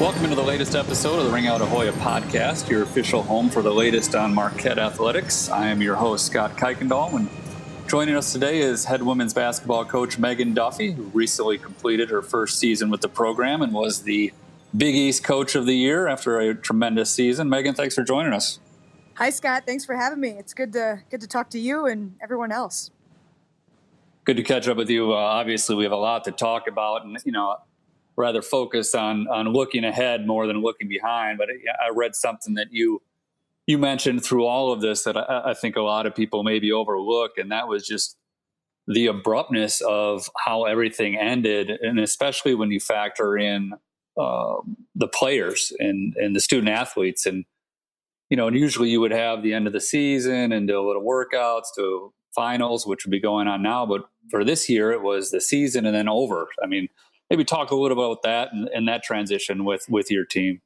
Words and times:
Welcome 0.00 0.24
into 0.24 0.34
the 0.34 0.42
latest 0.42 0.74
episode 0.74 1.18
of 1.18 1.26
the 1.26 1.30
Ring 1.30 1.46
Out 1.46 1.60
Ahoya 1.60 1.92
podcast, 1.92 2.70
your 2.70 2.84
official 2.84 3.22
home 3.22 3.50
for 3.50 3.60
the 3.60 3.70
latest 3.70 4.14
on 4.14 4.32
Marquette 4.32 4.78
athletics. 4.78 5.50
I 5.50 5.66
am 5.66 5.82
your 5.82 5.94
host, 5.94 6.24
Scott 6.24 6.56
Kuykendall, 6.56 7.16
and 7.16 7.28
joining 7.86 8.16
us 8.16 8.32
today 8.32 8.60
is 8.60 8.86
head 8.86 9.02
women's 9.02 9.34
basketball 9.34 9.84
coach 9.84 10.18
Megan 10.18 10.54
Duffy, 10.54 10.92
who 10.92 11.02
recently 11.12 11.58
completed 11.58 12.08
her 12.08 12.22
first 12.22 12.58
season 12.58 12.88
with 12.88 13.02
the 13.02 13.10
program 13.10 13.60
and 13.60 13.74
was 13.74 14.02
the 14.04 14.32
Big 14.74 14.94
East 14.94 15.22
Coach 15.22 15.54
of 15.54 15.66
the 15.66 15.76
Year 15.76 16.08
after 16.08 16.38
a 16.38 16.54
tremendous 16.54 17.12
season. 17.12 17.50
Megan, 17.50 17.74
thanks 17.74 17.94
for 17.94 18.02
joining 18.02 18.32
us. 18.32 18.58
Hi, 19.16 19.28
Scott. 19.28 19.64
Thanks 19.66 19.84
for 19.84 19.94
having 19.94 20.18
me. 20.18 20.30
It's 20.30 20.54
good 20.54 20.72
to 20.72 21.02
good 21.10 21.20
to 21.20 21.26
talk 21.26 21.50
to 21.50 21.58
you 21.58 21.84
and 21.84 22.16
everyone 22.22 22.52
else. 22.52 22.90
Good 24.24 24.38
to 24.38 24.42
catch 24.42 24.66
up 24.66 24.78
with 24.78 24.88
you. 24.88 25.12
Uh, 25.12 25.16
obviously, 25.16 25.76
we 25.76 25.82
have 25.82 25.92
a 25.92 25.96
lot 25.96 26.24
to 26.24 26.32
talk 26.32 26.68
about, 26.68 27.04
and 27.04 27.18
you 27.26 27.32
know, 27.32 27.58
rather 28.20 28.42
focused 28.42 28.94
on 28.94 29.26
on 29.28 29.48
looking 29.48 29.84
ahead 29.84 30.26
more 30.26 30.46
than 30.46 30.60
looking 30.62 30.88
behind. 30.88 31.38
But 31.38 31.48
I 31.48 31.90
read 31.94 32.14
something 32.14 32.54
that 32.54 32.68
you 32.70 33.02
you 33.66 33.78
mentioned 33.78 34.24
through 34.24 34.46
all 34.46 34.72
of 34.72 34.80
this 34.80 35.04
that 35.04 35.16
I, 35.16 35.50
I 35.50 35.54
think 35.54 35.76
a 35.76 35.82
lot 35.82 36.06
of 36.06 36.14
people 36.14 36.42
maybe 36.42 36.70
overlook, 36.70 37.38
and 37.38 37.50
that 37.50 37.66
was 37.66 37.86
just 37.86 38.16
the 38.86 39.06
abruptness 39.06 39.80
of 39.80 40.28
how 40.36 40.64
everything 40.64 41.16
ended, 41.16 41.70
and 41.70 41.98
especially 41.98 42.54
when 42.54 42.70
you 42.70 42.80
factor 42.80 43.36
in 43.36 43.72
uh, 44.20 44.56
the 44.94 45.08
players 45.08 45.72
and 45.78 46.14
and 46.16 46.36
the 46.36 46.40
student 46.40 46.68
athletes, 46.68 47.26
and 47.26 47.44
you 48.28 48.36
know, 48.36 48.46
and 48.46 48.56
usually 48.56 48.90
you 48.90 49.00
would 49.00 49.12
have 49.12 49.42
the 49.42 49.54
end 49.54 49.66
of 49.66 49.72
the 49.72 49.80
season 49.80 50.52
and 50.52 50.68
do 50.68 50.78
a 50.78 50.86
little 50.86 51.02
workouts 51.02 51.68
to 51.76 52.12
finals, 52.34 52.86
which 52.86 53.04
would 53.04 53.10
be 53.10 53.20
going 53.20 53.48
on 53.48 53.62
now, 53.62 53.84
but 53.86 54.02
for 54.30 54.44
this 54.44 54.68
year 54.68 54.92
it 54.92 55.02
was 55.02 55.30
the 55.30 55.40
season 55.40 55.84
and 55.84 55.94
then 55.94 56.08
over. 56.08 56.48
I 56.62 56.66
mean, 56.66 56.88
maybe 57.30 57.44
talk 57.44 57.70
a 57.70 57.74
little 57.74 57.88
bit 57.88 57.92
about 57.92 58.22
that 58.22 58.52
and, 58.52 58.68
and 58.68 58.88
that 58.88 59.02
transition 59.02 59.64
with 59.64 59.86
with 59.88 60.10
your 60.10 60.24
team. 60.24 60.60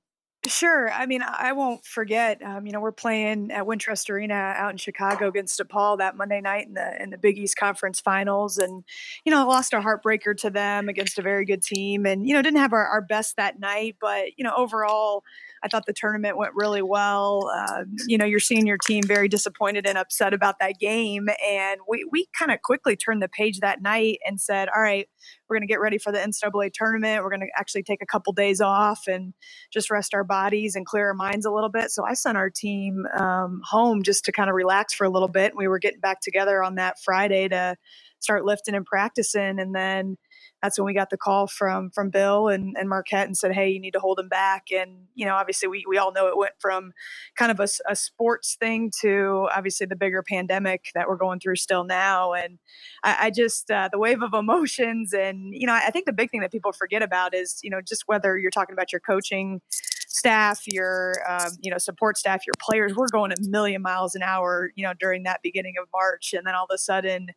Sure. 0.47 0.91
I 0.93 1.07
mean, 1.07 1.23
I 1.23 1.53
won't 1.53 1.87
forget. 1.87 2.43
Um, 2.43 2.67
you 2.67 2.73
know, 2.73 2.81
we're 2.81 2.93
playing 2.93 3.51
at 3.51 3.65
Wintrust 3.65 4.11
Arena 4.11 4.35
out 4.35 4.73
in 4.73 4.77
Chicago 4.77 5.29
against 5.29 5.59
DePaul 5.59 5.97
that 5.99 6.19
Monday 6.19 6.43
night 6.43 6.67
in 6.67 6.75
the 6.75 7.03
in 7.03 7.09
the 7.09 7.17
Big 7.17 7.39
East 7.39 7.57
Conference 7.57 7.99
Finals, 7.99 8.59
and 8.59 8.85
you 9.25 9.33
know, 9.33 9.47
lost 9.47 9.73
a 9.73 9.79
heartbreaker 9.79 10.37
to 10.39 10.51
them 10.51 10.91
against 10.91 11.19
a 11.19 11.23
very 11.23 11.47
good 11.47 11.63
team, 11.63 12.05
and 12.05 12.29
you 12.29 12.35
know, 12.35 12.43
didn't 12.43 12.59
have 12.59 12.75
our, 12.75 12.87
our 12.87 13.01
best 13.01 13.37
that 13.37 13.59
night, 13.59 13.97
but 14.01 14.37
you 14.37 14.45
know, 14.45 14.53
overall, 14.55 15.25
I 15.65 15.69
thought 15.69 15.87
the 15.87 15.95
tournament 15.95 16.37
went 16.37 16.53
really 16.55 16.83
well. 16.83 17.51
Uh, 17.53 17.85
you 18.07 18.19
know, 18.19 18.27
your 18.27 18.39
senior 18.39 18.77
team 18.77 19.03
very 19.03 19.29
disappointed 19.29 19.87
and 19.87 19.97
upset 19.97 20.35
about 20.35 20.59
that 20.61 20.79
game, 20.79 21.29
and 21.45 21.81
we 21.89 22.07
we 22.11 22.27
kind 22.39 22.53
of 22.53 22.61
quickly 22.61 22.97
turned 22.97 23.23
the 23.23 23.29
page 23.29 23.61
that 23.61 23.81
night 23.81 24.19
and 24.27 24.39
said, 24.39 24.69
"All 24.69 24.83
right, 24.83 25.09
we're 25.49 25.57
going 25.57 25.67
to 25.67 25.73
get 25.73 25.81
ready 25.81 25.97
for 25.97 26.13
the 26.13 26.19
NCAA 26.19 26.71
tournament. 26.75 27.23
We're 27.23 27.31
going 27.31 27.41
to 27.41 27.49
actually 27.57 27.83
take 27.83 28.03
a 28.03 28.07
couple 28.07 28.35
days 28.35 28.61
off 28.61 29.07
and 29.09 29.33
just 29.73 29.91
rest 29.91 30.13
our 30.13 30.25
bodies 30.25 30.77
and 30.77 30.85
clear 30.85 31.09
our 31.09 31.15
minds 31.15 31.47
a 31.47 31.51
little 31.51 31.71
bit." 31.71 31.91
So 31.91 32.05
I 32.05 32.13
sent 32.13 32.37
our 32.37 32.51
team 32.51 33.07
um, 33.19 33.63
home 33.65 34.03
just 34.03 34.27
to 34.27 34.33
kind 34.33 34.51
of 34.51 34.55
relax 34.55 34.93
for 34.93 35.05
a 35.05 35.11
little 35.11 35.29
bit. 35.29 35.57
We 35.57 35.67
were 35.67 35.79
getting 35.79 36.01
back 36.01 36.21
together 36.21 36.63
on 36.63 36.75
that 36.75 37.01
Friday 37.03 37.49
to 37.49 37.77
start 38.21 38.45
lifting 38.45 38.75
and 38.75 38.85
practicing, 38.85 39.59
and 39.59 39.75
then 39.75 40.19
that's 40.65 40.79
when 40.79 40.87
we 40.87 40.95
got 40.95 41.11
the 41.11 41.19
call 41.19 41.47
from 41.47 41.91
from 41.91 42.09
Bill 42.09 42.49
and, 42.49 42.75
and 42.79 42.89
Marquette 42.89 43.27
and 43.27 43.37
said, 43.37 43.53
hey, 43.53 43.69
you 43.69 43.79
need 43.79 43.93
to 43.93 44.01
hold 44.01 44.19
him 44.19 44.31
back. 44.31 44.69
And 44.75 45.09
you 45.15 45.27
know, 45.27 45.35
obviously, 45.35 45.69
we 45.69 45.85
we 45.87 45.99
all 45.99 46.11
know 46.11 46.27
it 46.27 46.39
went 46.39 46.55
from 46.59 46.95
kind 47.37 47.53
of 47.53 47.61
a, 47.61 47.69
a 47.87 47.95
sports 47.95 48.57
thing 48.59 48.91
to 49.03 49.47
obviously 49.55 49.85
the 49.85 49.95
bigger 49.95 50.23
pandemic 50.23 50.87
that 50.95 51.07
we're 51.07 51.19
going 51.19 51.39
through 51.39 51.57
still 51.57 51.85
now. 51.85 52.33
And 52.33 52.59
I, 53.03 53.27
I 53.27 53.31
just 53.31 53.71
uh, 53.71 53.91
the 53.93 53.99
wave 53.99 54.23
of 54.23 54.33
emotions, 54.33 55.13
and 55.13 55.53
you 55.53 55.67
know, 55.67 55.75
I 55.75 55.91
think 55.91 56.07
the 56.07 56.15
big 56.15 56.31
thing 56.31 56.41
that 56.41 56.51
people 56.51 56.73
forget 56.73 57.03
about 57.03 57.35
is 57.35 57.61
you 57.63 57.69
know 57.69 57.83
just 57.83 58.05
whether 58.07 58.39
you're 58.39 58.51
talking 58.51 58.73
about 58.73 58.91
your 58.91 59.01
coaching 59.01 59.61
staff, 60.09 60.63
your 60.67 61.17
um, 61.29 61.51
you 61.61 61.71
know 61.71 61.79
support 61.79 62.17
staff, 62.17 62.47
your 62.47 62.55
players, 62.59 62.95
we're 62.97 63.09
going 63.09 63.33
a 63.33 63.37
million 63.41 63.83
miles 63.83 64.15
an 64.15 64.23
hour, 64.23 64.71
you 64.77 64.85
know, 64.85 64.95
during 64.99 65.25
that 65.25 65.41
beginning 65.43 65.75
of 65.79 65.89
March, 65.93 66.33
and 66.33 66.47
then 66.47 66.55
all 66.55 66.65
of 66.65 66.75
a 66.75 66.79
sudden 66.79 67.29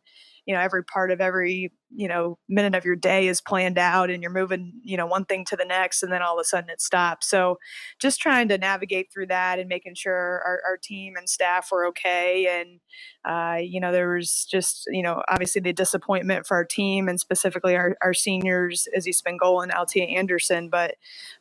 you 0.48 0.54
know 0.54 0.60
every 0.60 0.82
part 0.82 1.10
of 1.10 1.20
every 1.20 1.70
you 1.94 2.08
know 2.08 2.38
minute 2.48 2.74
of 2.74 2.84
your 2.84 2.96
day 2.96 3.28
is 3.28 3.40
planned 3.42 3.76
out 3.76 4.08
and 4.08 4.22
you're 4.22 4.32
moving 4.32 4.72
you 4.82 4.96
know 4.96 5.06
one 5.06 5.26
thing 5.26 5.44
to 5.44 5.56
the 5.56 5.64
next 5.64 6.02
and 6.02 6.10
then 6.10 6.22
all 6.22 6.38
of 6.38 6.40
a 6.40 6.44
sudden 6.44 6.70
it 6.70 6.80
stops. 6.80 7.28
So 7.28 7.58
just 8.00 8.18
trying 8.18 8.48
to 8.48 8.56
navigate 8.56 9.12
through 9.12 9.26
that 9.26 9.58
and 9.58 9.68
making 9.68 9.94
sure 9.94 10.14
our, 10.14 10.62
our 10.66 10.78
team 10.82 11.14
and 11.18 11.28
staff 11.28 11.68
were 11.70 11.86
okay 11.88 12.46
and 12.60 12.80
uh, 13.30 13.58
you 13.60 13.78
know 13.78 13.92
there 13.92 14.14
was 14.14 14.46
just 14.50 14.84
you 14.90 15.02
know 15.02 15.22
obviously 15.28 15.60
the 15.60 15.74
disappointment 15.74 16.46
for 16.46 16.56
our 16.56 16.64
team 16.64 17.08
and 17.08 17.20
specifically 17.20 17.76
our, 17.76 17.98
our 18.02 18.14
seniors 18.14 18.88
Izzy 18.96 19.12
Spingola 19.12 19.64
and 19.64 19.72
Altia 19.72 20.10
Anderson. 20.16 20.70
But 20.70 20.92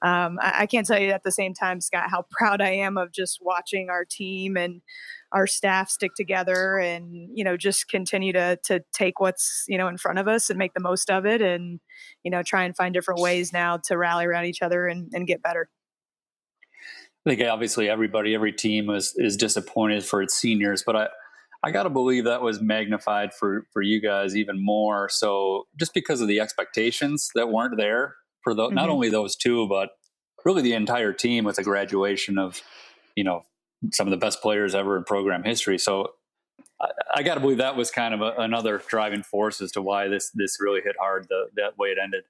um, 0.02 0.38
I, 0.42 0.64
I 0.64 0.66
can't 0.66 0.86
tell 0.86 1.00
you 1.00 1.12
at 1.12 1.24
the 1.24 1.32
same 1.32 1.54
time 1.54 1.80
Scott 1.80 2.10
how 2.10 2.26
proud 2.30 2.60
I 2.60 2.72
am 2.72 2.98
of 2.98 3.14
just 3.14 3.40
watching 3.42 3.90
our 3.90 4.04
team 4.04 4.58
and 4.58 4.82
our 5.38 5.46
staff 5.46 5.88
stick 5.88 6.16
together 6.16 6.80
and 6.80 7.30
you 7.32 7.44
know 7.44 7.56
just 7.56 7.88
continue 7.88 8.34
to 8.34 8.58
to 8.64 8.82
take 8.92 9.20
what's 9.20 9.64
you 9.68 9.78
know 9.78 9.88
in 9.88 9.96
front 9.96 10.18
of 10.18 10.28
us 10.28 10.50
and 10.50 10.58
make 10.58 10.74
the 10.74 10.80
most 10.80 11.12
of 11.12 11.28
it 11.28 11.44
and 11.44 11.80
you 12.24 12.32
know 12.32 12.42
try 12.42 12.64
and 12.64 12.76
find 12.76 12.92
different 12.92 13.22
ways 13.22 13.54
now 13.54 13.78
to 13.78 13.96
rally 13.96 14.26
around 14.26 14.46
each 14.46 14.64
other 14.64 14.88
and, 14.88 15.12
and 15.14 15.28
get 15.28 15.44
better 15.44 15.70
i 17.28 17.30
think 17.30 17.48
obviously 17.48 17.88
everybody 17.88 18.34
every 18.34 18.52
team 18.52 18.90
is 18.90 19.14
is 19.18 19.38
disappointed 19.38 20.04
for 20.04 20.24
its 20.24 20.36
seniors 20.36 20.82
but 20.84 20.96
i 20.96 21.08
i 21.64 21.70
gotta 21.70 21.90
believe 21.90 22.24
that 22.24 22.42
was 22.42 22.60
magnified 22.60 23.32
for 23.32 23.68
for 23.72 23.84
you 23.84 24.02
guys 24.02 24.36
even 24.36 24.56
more 24.60 25.08
so 25.08 25.68
just 25.80 25.94
because 25.94 26.20
of 26.20 26.28
the 26.28 26.40
expectations 26.40 27.30
that 27.36 27.50
weren't 27.50 27.78
there 27.78 28.16
for 28.42 28.56
the, 28.56 28.64
mm-hmm. 28.64 28.74
not 28.74 28.90
only 28.90 29.10
those 29.10 29.36
two 29.36 29.68
but 29.68 29.90
really 30.44 30.64
the 30.64 30.74
entire 30.74 31.14
team 31.14 31.46
with 31.46 31.58
the 31.58 31.64
graduation 31.64 32.40
of 32.40 32.64
you 33.16 33.24
know 33.24 33.44
some 33.92 34.08
of 34.08 34.12
the 34.12 34.18
best 34.18 34.42
players 34.42 34.76
ever 34.76 34.98
in 34.98 35.04
program 35.04 35.44
history. 35.44 35.78
So 35.78 36.14
I, 36.82 36.88
I 37.16 37.24
got 37.24 37.36
to 37.36 37.40
believe 37.40 37.58
that 37.58 37.76
was 37.76 37.92
kind 37.92 38.14
of 38.14 38.22
a, 38.22 38.34
another 38.38 38.82
driving 38.88 39.24
force 39.24 39.62
as 39.62 39.72
to 39.74 39.82
why 39.82 40.08
this 40.08 40.32
this 40.32 40.58
really 40.60 40.82
hit 40.82 40.96
hard 41.00 41.28
the 41.30 41.48
that 41.56 41.78
way 41.78 41.90
it 41.90 41.98
ended. 42.02 42.24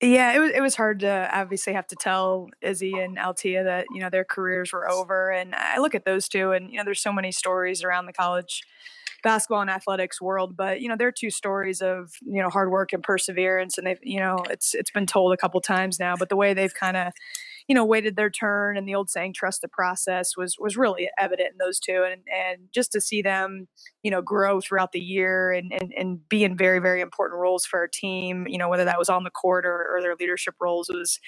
Yeah, 0.00 0.34
it 0.34 0.40
was 0.40 0.50
it 0.50 0.60
was 0.60 0.74
hard 0.74 1.00
to 1.00 1.30
obviously 1.32 1.74
have 1.74 1.86
to 1.88 1.96
tell 1.96 2.48
Izzy 2.60 2.98
and 2.98 3.16
Altia 3.16 3.62
that 3.64 3.86
you 3.92 4.00
know 4.00 4.10
their 4.10 4.24
careers 4.24 4.72
were 4.72 4.90
over, 4.90 5.30
and 5.30 5.54
I 5.54 5.78
look 5.78 5.94
at 5.94 6.04
those 6.04 6.28
two, 6.28 6.50
and 6.50 6.70
you 6.70 6.76
know 6.76 6.84
there's 6.84 7.00
so 7.00 7.12
many 7.12 7.30
stories 7.30 7.84
around 7.84 8.06
the 8.06 8.12
college 8.12 8.62
basketball 9.22 9.60
and 9.60 9.70
athletics 9.70 10.20
world, 10.20 10.56
but 10.56 10.80
you 10.80 10.88
know 10.88 10.96
they're 10.96 11.12
two 11.12 11.30
stories 11.30 11.80
of 11.80 12.14
you 12.22 12.42
know 12.42 12.50
hard 12.50 12.72
work 12.72 12.92
and 12.92 13.04
perseverance, 13.04 13.78
and 13.78 13.86
they've 13.86 14.00
you 14.02 14.18
know 14.18 14.38
it's 14.50 14.74
it's 14.74 14.90
been 14.90 15.06
told 15.06 15.32
a 15.32 15.36
couple 15.36 15.60
times 15.60 16.00
now, 16.00 16.16
but 16.16 16.28
the 16.28 16.36
way 16.36 16.52
they've 16.52 16.74
kind 16.74 16.96
of 16.96 17.12
you 17.72 17.74
know 17.74 17.86
waited 17.86 18.16
their 18.16 18.28
turn 18.28 18.76
and 18.76 18.86
the 18.86 18.94
old 18.94 19.08
saying 19.08 19.32
trust 19.32 19.62
the 19.62 19.68
process 19.68 20.36
was 20.36 20.56
was 20.58 20.76
really 20.76 21.08
evident 21.18 21.48
in 21.52 21.56
those 21.58 21.80
two 21.80 22.04
and 22.06 22.20
and 22.30 22.68
just 22.70 22.92
to 22.92 23.00
see 23.00 23.22
them 23.22 23.66
you 24.02 24.10
know 24.10 24.20
grow 24.20 24.60
throughout 24.60 24.92
the 24.92 25.00
year 25.00 25.50
and 25.50 25.72
and, 25.72 25.90
and 25.96 26.28
be 26.28 26.44
in 26.44 26.54
very 26.54 26.80
very 26.80 27.00
important 27.00 27.40
roles 27.40 27.64
for 27.64 27.80
our 27.80 27.88
team 27.88 28.46
you 28.46 28.58
know 28.58 28.68
whether 28.68 28.84
that 28.84 28.98
was 28.98 29.08
on 29.08 29.24
the 29.24 29.30
court 29.30 29.64
or, 29.64 29.86
or 29.90 30.02
their 30.02 30.14
leadership 30.20 30.54
roles 30.60 30.90
was 30.90 31.18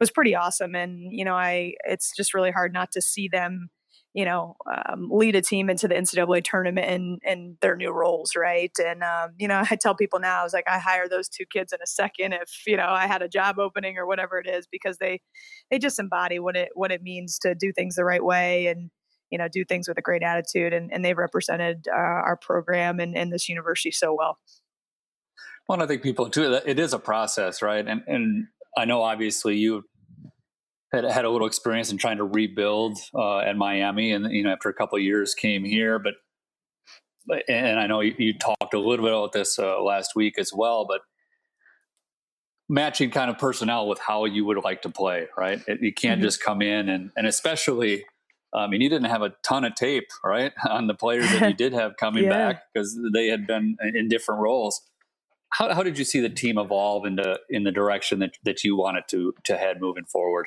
was 0.00 0.10
pretty 0.10 0.34
awesome 0.34 0.74
and 0.74 1.12
you 1.12 1.24
know 1.24 1.36
i 1.36 1.74
it's 1.84 2.10
just 2.16 2.34
really 2.34 2.50
hard 2.50 2.72
not 2.72 2.90
to 2.90 3.00
see 3.00 3.28
them 3.28 3.68
you 4.14 4.24
know, 4.24 4.56
um, 4.72 5.08
lead 5.10 5.34
a 5.34 5.42
team 5.42 5.68
into 5.68 5.88
the 5.88 5.96
NCAA 5.96 6.44
tournament 6.44 6.86
and 6.88 7.20
and 7.24 7.56
their 7.60 7.74
new 7.74 7.90
roles, 7.90 8.36
right? 8.36 8.70
And 8.78 9.02
um, 9.02 9.32
you 9.38 9.48
know, 9.48 9.62
I 9.70 9.76
tell 9.76 9.94
people 9.94 10.20
now, 10.20 10.40
I 10.40 10.44
was 10.44 10.52
like, 10.52 10.68
I 10.68 10.78
hire 10.78 11.08
those 11.08 11.28
two 11.28 11.44
kids 11.44 11.72
in 11.72 11.80
a 11.82 11.86
second 11.86 12.32
if 12.32 12.62
you 12.66 12.76
know 12.76 12.88
I 12.88 13.06
had 13.06 13.22
a 13.22 13.28
job 13.28 13.58
opening 13.58 13.98
or 13.98 14.06
whatever 14.06 14.38
it 14.38 14.48
is, 14.48 14.66
because 14.70 14.98
they 14.98 15.20
they 15.70 15.78
just 15.78 15.98
embody 15.98 16.38
what 16.38 16.56
it 16.56 16.70
what 16.74 16.92
it 16.92 17.02
means 17.02 17.38
to 17.40 17.54
do 17.54 17.72
things 17.72 17.96
the 17.96 18.04
right 18.04 18.24
way 18.24 18.68
and 18.68 18.90
you 19.30 19.38
know 19.38 19.48
do 19.48 19.64
things 19.64 19.88
with 19.88 19.98
a 19.98 20.02
great 20.02 20.22
attitude, 20.22 20.72
and 20.72 20.92
and 20.92 21.04
they've 21.04 21.18
represented 21.18 21.88
uh, 21.92 21.96
our 21.96 22.38
program 22.40 23.00
and, 23.00 23.16
and 23.16 23.32
this 23.32 23.48
university 23.48 23.90
so 23.90 24.14
well. 24.14 24.38
Well, 25.68 25.82
I 25.82 25.86
think 25.86 26.02
people 26.02 26.30
too. 26.30 26.60
It 26.64 26.78
is 26.78 26.92
a 26.92 27.00
process, 27.00 27.62
right? 27.62 27.84
And 27.84 28.02
and 28.06 28.46
I 28.76 28.84
know 28.84 29.02
obviously 29.02 29.56
you 29.56 29.84
had 30.94 31.04
had 31.04 31.24
a 31.24 31.30
little 31.30 31.46
experience 31.46 31.90
in 31.90 31.98
trying 31.98 32.18
to 32.18 32.24
rebuild 32.24 32.98
uh, 33.14 33.38
at 33.38 33.56
Miami, 33.56 34.12
and 34.12 34.30
you 34.32 34.42
know 34.42 34.50
after 34.50 34.68
a 34.68 34.74
couple 34.74 34.96
of 34.96 35.02
years 35.02 35.34
came 35.34 35.64
here. 35.64 35.98
But 35.98 36.14
and 37.48 37.78
I 37.78 37.86
know 37.86 38.00
you, 38.00 38.14
you 38.18 38.38
talked 38.38 38.74
a 38.74 38.78
little 38.78 39.04
bit 39.04 39.12
about 39.12 39.32
this 39.32 39.58
uh, 39.58 39.82
last 39.82 40.12
week 40.14 40.38
as 40.38 40.52
well, 40.54 40.86
but 40.86 41.00
matching 42.68 43.10
kind 43.10 43.30
of 43.30 43.38
personnel 43.38 43.88
with 43.88 43.98
how 43.98 44.24
you 44.24 44.44
would 44.44 44.62
like 44.62 44.82
to 44.82 44.90
play, 44.90 45.26
right? 45.36 45.60
It, 45.66 45.82
you 45.82 45.92
can't 45.92 46.18
mm-hmm. 46.18 46.26
just 46.26 46.42
come 46.42 46.62
in 46.62 46.88
and 46.88 47.10
and 47.16 47.26
especially. 47.26 48.04
I 48.56 48.68
mean, 48.68 48.80
you 48.80 48.88
didn't 48.88 49.10
have 49.10 49.22
a 49.22 49.34
ton 49.42 49.64
of 49.64 49.74
tape, 49.74 50.06
right, 50.24 50.52
on 50.70 50.86
the 50.86 50.94
players 50.94 51.28
that 51.32 51.48
you 51.48 51.54
did 51.56 51.72
have 51.72 51.96
coming 51.96 52.24
yeah. 52.24 52.30
back 52.30 52.62
because 52.72 52.96
they 53.12 53.26
had 53.26 53.48
been 53.48 53.76
in 53.94 54.06
different 54.08 54.42
roles. 54.42 54.80
How, 55.50 55.74
how 55.74 55.82
did 55.82 55.98
you 55.98 56.04
see 56.04 56.20
the 56.20 56.28
team 56.28 56.56
evolve 56.56 57.04
into 57.04 57.40
in 57.50 57.64
the 57.64 57.72
direction 57.72 58.20
that, 58.20 58.38
that 58.44 58.62
you 58.62 58.76
wanted 58.76 59.04
to 59.08 59.34
to 59.44 59.56
head 59.56 59.80
moving 59.80 60.04
forward? 60.04 60.46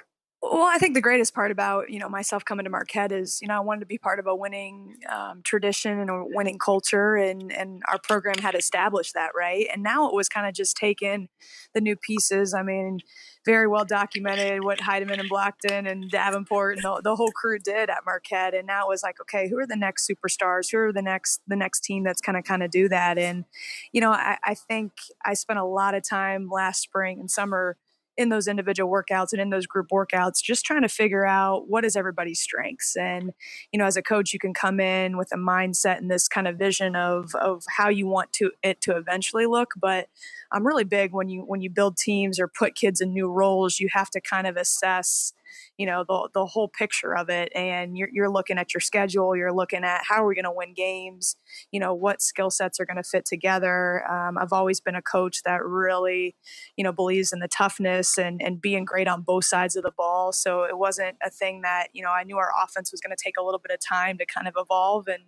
Well, 0.51 0.63
I 0.63 0.77
think 0.77 0.93
the 0.93 1.01
greatest 1.01 1.33
part 1.33 1.51
about 1.51 1.89
you 1.89 1.99
know 1.99 2.09
myself 2.09 2.45
coming 2.45 2.63
to 2.63 2.69
Marquette 2.69 3.11
is 3.11 3.39
you 3.41 3.47
know 3.47 3.55
I 3.55 3.59
wanted 3.59 3.81
to 3.81 3.85
be 3.85 3.97
part 3.97 4.19
of 4.19 4.27
a 4.27 4.35
winning 4.35 4.97
um, 5.13 5.41
tradition 5.43 5.99
and 5.99 6.09
a 6.09 6.23
winning 6.25 6.57
culture, 6.57 7.15
and 7.15 7.51
and 7.51 7.81
our 7.89 7.99
program 7.99 8.37
had 8.39 8.55
established 8.55 9.13
that 9.13 9.31
right. 9.35 9.67
And 9.71 9.83
now 9.83 10.07
it 10.07 10.13
was 10.13 10.29
kind 10.29 10.47
of 10.47 10.53
just 10.53 10.77
taking 10.77 11.29
the 11.73 11.81
new 11.81 11.95
pieces. 11.95 12.53
I 12.53 12.63
mean, 12.63 12.99
very 13.45 13.67
well 13.67 13.85
documented 13.85 14.63
what 14.63 14.79
Hiedeman 14.79 15.19
and 15.19 15.29
Blockton 15.29 15.89
and 15.89 16.09
Davenport 16.09 16.75
and 16.75 16.83
the, 16.83 17.01
the 17.03 17.15
whole 17.15 17.31
crew 17.31 17.59
did 17.59 17.89
at 17.89 18.05
Marquette. 18.05 18.53
And 18.53 18.67
now 18.67 18.85
it 18.85 18.89
was 18.89 19.03
like, 19.03 19.21
okay, 19.21 19.49
who 19.49 19.57
are 19.57 19.67
the 19.67 19.75
next 19.75 20.09
superstars? 20.09 20.71
Who 20.71 20.79
are 20.79 20.93
the 20.93 21.01
next 21.01 21.41
the 21.47 21.55
next 21.55 21.81
team 21.81 22.03
that's 22.03 22.21
kind 22.21 22.37
of 22.37 22.43
kind 22.43 22.63
of 22.63 22.71
do 22.71 22.89
that? 22.89 23.17
And 23.17 23.45
you 23.91 24.01
know, 24.01 24.11
I, 24.11 24.37
I 24.43 24.53
think 24.53 24.91
I 25.25 25.33
spent 25.33 25.59
a 25.59 25.65
lot 25.65 25.95
of 25.95 26.07
time 26.07 26.49
last 26.49 26.81
spring 26.81 27.19
and 27.19 27.31
summer 27.31 27.77
in 28.17 28.29
those 28.29 28.47
individual 28.47 28.91
workouts 28.91 29.31
and 29.31 29.41
in 29.41 29.49
those 29.49 29.67
group 29.67 29.87
workouts 29.91 30.41
just 30.41 30.65
trying 30.65 30.81
to 30.81 30.89
figure 30.89 31.25
out 31.25 31.69
what 31.69 31.85
is 31.85 31.95
everybody's 31.95 32.39
strengths. 32.39 32.95
And 32.95 33.31
you 33.71 33.79
know 33.79 33.85
as 33.85 33.97
a 33.97 34.01
coach 34.01 34.33
you 34.33 34.39
can 34.39 34.53
come 34.53 34.79
in 34.79 35.17
with 35.17 35.31
a 35.31 35.37
mindset 35.37 35.97
and 35.97 36.09
this 36.09 36.27
kind 36.27 36.47
of 36.47 36.57
vision 36.57 36.95
of 36.95 37.33
of 37.35 37.63
how 37.77 37.89
you 37.89 38.07
want 38.07 38.33
to 38.33 38.51
it 38.63 38.81
to 38.81 38.95
eventually 38.95 39.45
look 39.45 39.71
but 39.79 40.07
i'm 40.51 40.65
really 40.65 40.83
big 40.83 41.13
when 41.13 41.29
you 41.29 41.41
when 41.41 41.61
you 41.61 41.69
build 41.69 41.97
teams 41.97 42.39
or 42.39 42.47
put 42.47 42.75
kids 42.75 43.01
in 43.01 43.13
new 43.13 43.31
roles 43.31 43.79
you 43.79 43.89
have 43.91 44.09
to 44.09 44.21
kind 44.21 44.47
of 44.47 44.55
assess 44.57 45.33
you 45.77 45.85
know 45.85 46.03
the 46.07 46.29
the 46.33 46.45
whole 46.45 46.67
picture 46.67 47.15
of 47.15 47.29
it. 47.29 47.51
And 47.55 47.97
you're, 47.97 48.09
you're 48.11 48.29
looking 48.29 48.57
at 48.57 48.73
your 48.73 48.81
schedule 48.81 49.35
you're 49.35 49.53
looking 49.53 49.83
at 49.83 50.01
how 50.07 50.23
are 50.23 50.27
we 50.27 50.35
going 50.35 50.45
to 50.45 50.51
win 50.51 50.73
games 50.73 51.35
you 51.71 51.79
know 51.79 51.93
what 51.93 52.21
skill 52.21 52.49
sets 52.49 52.79
are 52.79 52.85
going 52.85 52.97
to 52.97 53.03
fit 53.03 53.25
together. 53.25 54.03
Um, 54.09 54.37
i've 54.37 54.53
always 54.53 54.79
been 54.79 54.95
a 54.95 55.01
coach 55.01 55.43
that 55.43 55.63
really 55.63 56.35
you 56.75 56.83
know 56.83 56.91
believes 56.91 57.31
in 57.31 57.39
the 57.39 57.47
toughness 57.47 58.17
and 58.17 58.41
and 58.41 58.61
being 58.61 58.85
great 58.85 59.07
on 59.07 59.21
both 59.21 59.45
sides 59.45 59.75
of 59.75 59.83
the 59.83 59.91
ball. 59.91 60.31
So 60.31 60.63
it 60.63 60.77
wasn't 60.77 61.17
a 61.23 61.29
thing 61.29 61.61
that 61.61 61.87
you 61.93 62.03
know 62.03 62.11
i 62.11 62.23
knew 62.23 62.37
our 62.37 62.51
offense 62.63 62.91
was 62.91 63.01
going 63.01 63.15
to 63.15 63.23
take 63.23 63.35
a 63.39 63.43
little 63.43 63.59
bit 63.59 63.71
of 63.71 63.79
time 63.79 64.17
to 64.17 64.25
kind 64.25 64.47
of 64.47 64.55
evolve 64.57 65.07
and 65.07 65.23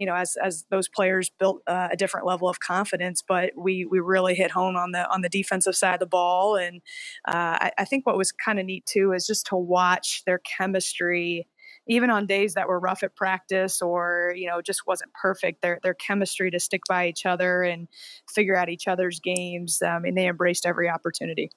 you 0.00 0.06
know, 0.06 0.14
as 0.14 0.36
as 0.42 0.64
those 0.70 0.88
players 0.88 1.30
built 1.38 1.62
uh, 1.66 1.88
a 1.92 1.96
different 1.96 2.26
level 2.26 2.48
of 2.48 2.58
confidence. 2.58 3.22
But 3.26 3.52
we 3.56 3.84
we 3.84 4.00
really 4.00 4.34
hit 4.34 4.50
home 4.50 4.74
on 4.74 4.92
the 4.92 5.08
on 5.08 5.20
the 5.20 5.28
defensive 5.28 5.76
side 5.76 5.94
of 5.94 6.00
the 6.00 6.06
ball, 6.06 6.56
and 6.56 6.80
uh, 7.28 7.68
I, 7.68 7.72
I 7.78 7.84
think 7.84 8.06
what 8.06 8.16
was 8.16 8.32
kind 8.32 8.58
of 8.58 8.64
neat 8.64 8.86
too 8.86 9.12
is 9.12 9.26
just 9.26 9.46
to 9.48 9.56
watch 9.56 10.22
their 10.24 10.38
chemistry 10.38 11.46
even 11.86 12.10
on 12.10 12.26
days 12.26 12.54
that 12.54 12.68
were 12.68 12.78
rough 12.78 13.02
at 13.02 13.14
practice 13.14 13.82
or 13.82 14.32
you 14.36 14.48
know 14.48 14.62
just 14.62 14.86
wasn't 14.86 15.12
perfect 15.12 15.62
their 15.62 15.80
their 15.82 15.94
chemistry 15.94 16.50
to 16.50 16.58
stick 16.58 16.82
by 16.88 17.06
each 17.06 17.26
other 17.26 17.62
and 17.62 17.88
figure 18.28 18.56
out 18.56 18.68
each 18.68 18.88
other's 18.88 19.20
games 19.20 19.82
um, 19.82 20.04
and 20.04 20.16
they 20.16 20.26
embraced 20.26 20.66
every 20.66 20.88
opportunity 20.88 21.50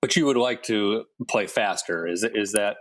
but 0.00 0.16
you 0.16 0.26
would 0.26 0.36
like 0.36 0.62
to 0.62 1.04
play 1.28 1.46
faster 1.46 2.06
is 2.06 2.24
is 2.34 2.52
that 2.52 2.76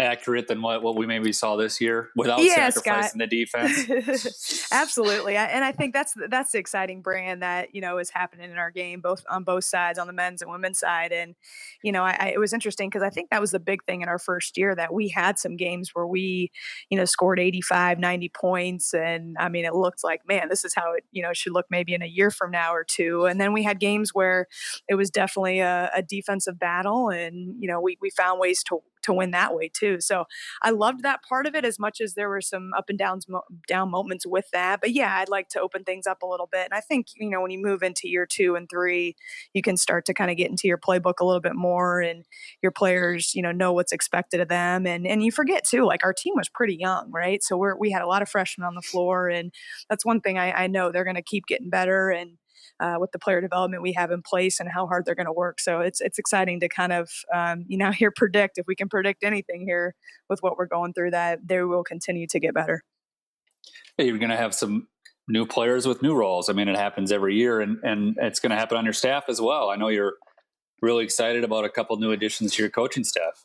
accurate 0.00 0.48
than 0.48 0.62
what, 0.62 0.82
what 0.82 0.96
we 0.96 1.06
maybe 1.06 1.32
saw 1.32 1.56
this 1.56 1.80
year 1.80 2.10
without 2.16 2.42
yeah, 2.42 2.70
sacrificing 2.70 3.20
Scott. 3.20 3.30
the 3.30 3.44
defense. 3.44 4.68
Absolutely, 4.72 5.36
and 5.36 5.64
I 5.64 5.72
think 5.72 5.92
that's 5.92 6.14
that's 6.28 6.52
the 6.52 6.58
exciting 6.58 7.02
brand 7.02 7.42
that 7.42 7.74
you 7.74 7.80
know 7.80 7.98
is 7.98 8.10
happening 8.10 8.50
in 8.50 8.56
our 8.56 8.70
game, 8.70 9.00
both 9.00 9.22
on 9.30 9.44
both 9.44 9.64
sides, 9.64 9.98
on 9.98 10.06
the 10.06 10.12
men's 10.12 10.42
and 10.42 10.50
women's 10.50 10.78
side. 10.78 11.12
And 11.12 11.34
you 11.82 11.92
know, 11.92 12.04
I, 12.04 12.16
I, 12.18 12.26
it 12.34 12.38
was 12.38 12.52
interesting 12.52 12.88
because 12.88 13.02
I 13.02 13.10
think 13.10 13.30
that 13.30 13.40
was 13.40 13.50
the 13.50 13.60
big 13.60 13.84
thing 13.84 14.02
in 14.02 14.08
our 14.08 14.18
first 14.18 14.56
year 14.56 14.74
that 14.74 14.92
we 14.92 15.08
had 15.08 15.38
some 15.38 15.56
games 15.56 15.90
where 15.92 16.06
we, 16.06 16.50
you 16.88 16.96
know, 16.96 17.04
scored 17.04 17.38
85, 17.38 17.98
90 17.98 18.28
points, 18.30 18.94
and 18.94 19.36
I 19.38 19.48
mean, 19.48 19.64
it 19.64 19.74
looked 19.74 20.02
like 20.02 20.22
man, 20.26 20.48
this 20.48 20.64
is 20.64 20.74
how 20.74 20.94
it 20.94 21.04
you 21.12 21.22
know 21.22 21.32
should 21.32 21.52
look 21.52 21.66
maybe 21.70 21.94
in 21.94 22.02
a 22.02 22.06
year 22.06 22.30
from 22.30 22.50
now 22.50 22.74
or 22.74 22.84
two. 22.84 23.26
And 23.26 23.40
then 23.40 23.52
we 23.52 23.62
had 23.62 23.78
games 23.78 24.10
where 24.14 24.46
it 24.88 24.94
was 24.94 25.10
definitely 25.10 25.60
a, 25.60 25.90
a 25.94 26.02
defensive 26.02 26.58
battle, 26.58 27.10
and 27.10 27.54
you 27.60 27.68
know, 27.68 27.80
we 27.80 27.98
we 28.00 28.10
found 28.10 28.40
ways 28.40 28.62
to 28.64 28.80
to 29.02 29.12
win 29.12 29.30
that 29.32 29.54
way 29.54 29.70
too. 29.72 30.00
So 30.00 30.24
I 30.62 30.70
loved 30.70 31.02
that 31.02 31.22
part 31.22 31.46
of 31.46 31.54
it 31.54 31.64
as 31.64 31.78
much 31.78 32.00
as 32.00 32.14
there 32.14 32.28
were 32.28 32.40
some 32.40 32.72
up 32.76 32.88
and 32.88 32.98
downs 32.98 33.26
down 33.68 33.90
moments 33.90 34.26
with 34.26 34.46
that. 34.52 34.80
But 34.80 34.92
yeah, 34.92 35.16
I'd 35.16 35.28
like 35.28 35.48
to 35.50 35.60
open 35.60 35.84
things 35.84 36.06
up 36.06 36.22
a 36.22 36.26
little 36.26 36.48
bit. 36.50 36.64
And 36.64 36.74
I 36.74 36.80
think 36.80 37.08
you 37.16 37.28
know 37.28 37.40
when 37.40 37.50
you 37.50 37.60
move 37.60 37.82
into 37.82 38.08
year 38.08 38.26
two 38.26 38.54
and 38.56 38.68
three, 38.68 39.16
you 39.54 39.62
can 39.62 39.76
start 39.76 40.04
to 40.06 40.14
kind 40.14 40.30
of 40.30 40.36
get 40.36 40.50
into 40.50 40.68
your 40.68 40.78
playbook 40.78 41.14
a 41.20 41.24
little 41.24 41.40
bit 41.40 41.56
more, 41.56 42.00
and 42.00 42.24
your 42.62 42.72
players 42.72 43.34
you 43.34 43.42
know 43.42 43.52
know 43.52 43.72
what's 43.72 43.92
expected 43.92 44.40
of 44.40 44.48
them. 44.48 44.86
And 44.86 45.06
and 45.06 45.22
you 45.22 45.32
forget 45.32 45.64
too, 45.64 45.84
like 45.84 46.04
our 46.04 46.12
team 46.12 46.34
was 46.36 46.48
pretty 46.48 46.76
young, 46.76 47.10
right? 47.12 47.42
So 47.42 47.56
we're 47.56 47.76
we 47.76 47.90
had 47.90 48.02
a 48.02 48.06
lot 48.06 48.22
of 48.22 48.28
freshmen 48.28 48.66
on 48.66 48.74
the 48.74 48.82
floor, 48.82 49.28
and 49.28 49.52
that's 49.88 50.04
one 50.04 50.20
thing 50.20 50.38
I, 50.38 50.52
I 50.52 50.66
know 50.66 50.90
they're 50.90 51.04
going 51.04 51.16
to 51.16 51.22
keep 51.22 51.46
getting 51.46 51.70
better 51.70 52.10
and 52.10 52.32
uh, 52.80 52.96
with 52.98 53.12
the 53.12 53.18
player 53.18 53.40
development 53.40 53.82
we 53.82 53.92
have 53.92 54.10
in 54.10 54.22
place 54.22 54.58
and 54.58 54.68
how 54.68 54.86
hard 54.86 55.04
they're 55.04 55.14
going 55.14 55.26
to 55.26 55.32
work. 55.32 55.60
So 55.60 55.80
it's 55.80 56.00
it's 56.00 56.18
exciting 56.18 56.60
to 56.60 56.68
kind 56.68 56.92
of 56.92 57.10
um, 57.32 57.64
you 57.68 57.76
know 57.76 57.90
here 57.92 58.10
predict 58.10 58.58
if 58.58 58.66
we 58.66 58.74
can 58.74 58.88
predict 58.88 59.22
anything 59.22 59.62
here 59.66 59.94
with 60.28 60.42
what 60.42 60.56
we're 60.56 60.66
going 60.66 60.92
through 60.92 61.10
that 61.12 61.46
they 61.46 61.62
will 61.62 61.84
continue 61.84 62.26
to 62.28 62.40
get 62.40 62.54
better. 62.54 62.82
Hey, 63.96 64.06
you're 64.06 64.18
going 64.18 64.30
to 64.30 64.36
have 64.36 64.54
some 64.54 64.88
new 65.28 65.46
players 65.46 65.86
with 65.86 66.02
new 66.02 66.14
roles. 66.14 66.48
I 66.48 66.52
mean, 66.52 66.68
it 66.68 66.76
happens 66.76 67.12
every 67.12 67.36
year, 67.36 67.60
and 67.60 67.78
and 67.82 68.16
it's 68.20 68.40
going 68.40 68.50
to 68.50 68.56
happen 68.56 68.76
on 68.76 68.84
your 68.84 68.94
staff 68.94 69.24
as 69.28 69.40
well. 69.40 69.70
I 69.70 69.76
know 69.76 69.88
you're 69.88 70.14
really 70.82 71.04
excited 71.04 71.44
about 71.44 71.64
a 71.64 71.68
couple 71.68 71.96
new 71.98 72.12
additions 72.12 72.54
to 72.54 72.62
your 72.62 72.70
coaching 72.70 73.04
staff. 73.04 73.44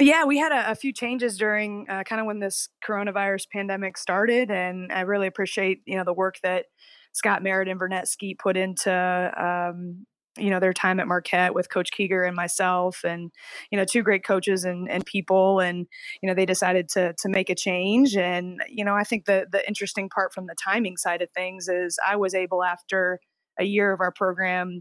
Yeah, 0.00 0.24
we 0.24 0.38
had 0.38 0.52
a, 0.52 0.70
a 0.70 0.74
few 0.76 0.92
changes 0.92 1.36
during 1.36 1.86
uh, 1.88 2.04
kind 2.04 2.20
of 2.20 2.26
when 2.26 2.38
this 2.38 2.68
coronavirus 2.86 3.48
pandemic 3.52 3.98
started, 3.98 4.50
and 4.50 4.92
I 4.92 5.00
really 5.00 5.26
appreciate 5.26 5.82
you 5.86 5.96
know 5.96 6.04
the 6.04 6.12
work 6.12 6.36
that 6.42 6.66
Scott 7.12 7.42
Merritt 7.42 7.68
and 7.68 7.80
Vernett 7.80 8.06
Skeet 8.06 8.38
put 8.38 8.56
into 8.56 8.92
um, 8.92 10.06
you 10.36 10.50
know 10.50 10.60
their 10.60 10.72
time 10.72 11.00
at 11.00 11.08
Marquette 11.08 11.54
with 11.54 11.70
Coach 11.70 11.90
Keeger 11.92 12.22
and 12.22 12.36
myself, 12.36 13.00
and 13.04 13.30
you 13.70 13.78
know 13.78 13.84
two 13.84 14.02
great 14.02 14.24
coaches 14.24 14.64
and, 14.64 14.90
and 14.90 15.04
people, 15.04 15.60
and 15.60 15.86
you 16.22 16.28
know 16.28 16.34
they 16.34 16.46
decided 16.46 16.88
to 16.90 17.14
to 17.18 17.28
make 17.28 17.50
a 17.50 17.54
change. 17.54 18.16
And 18.16 18.60
you 18.68 18.84
know 18.84 18.94
I 18.94 19.04
think 19.04 19.24
the 19.26 19.46
the 19.50 19.66
interesting 19.66 20.08
part 20.08 20.32
from 20.32 20.46
the 20.46 20.56
timing 20.62 20.96
side 20.96 21.22
of 21.22 21.30
things 21.32 21.68
is 21.68 21.98
I 22.06 22.16
was 22.16 22.34
able 22.34 22.62
after 22.62 23.20
a 23.58 23.64
year 23.64 23.92
of 23.92 24.00
our 24.00 24.12
program 24.12 24.80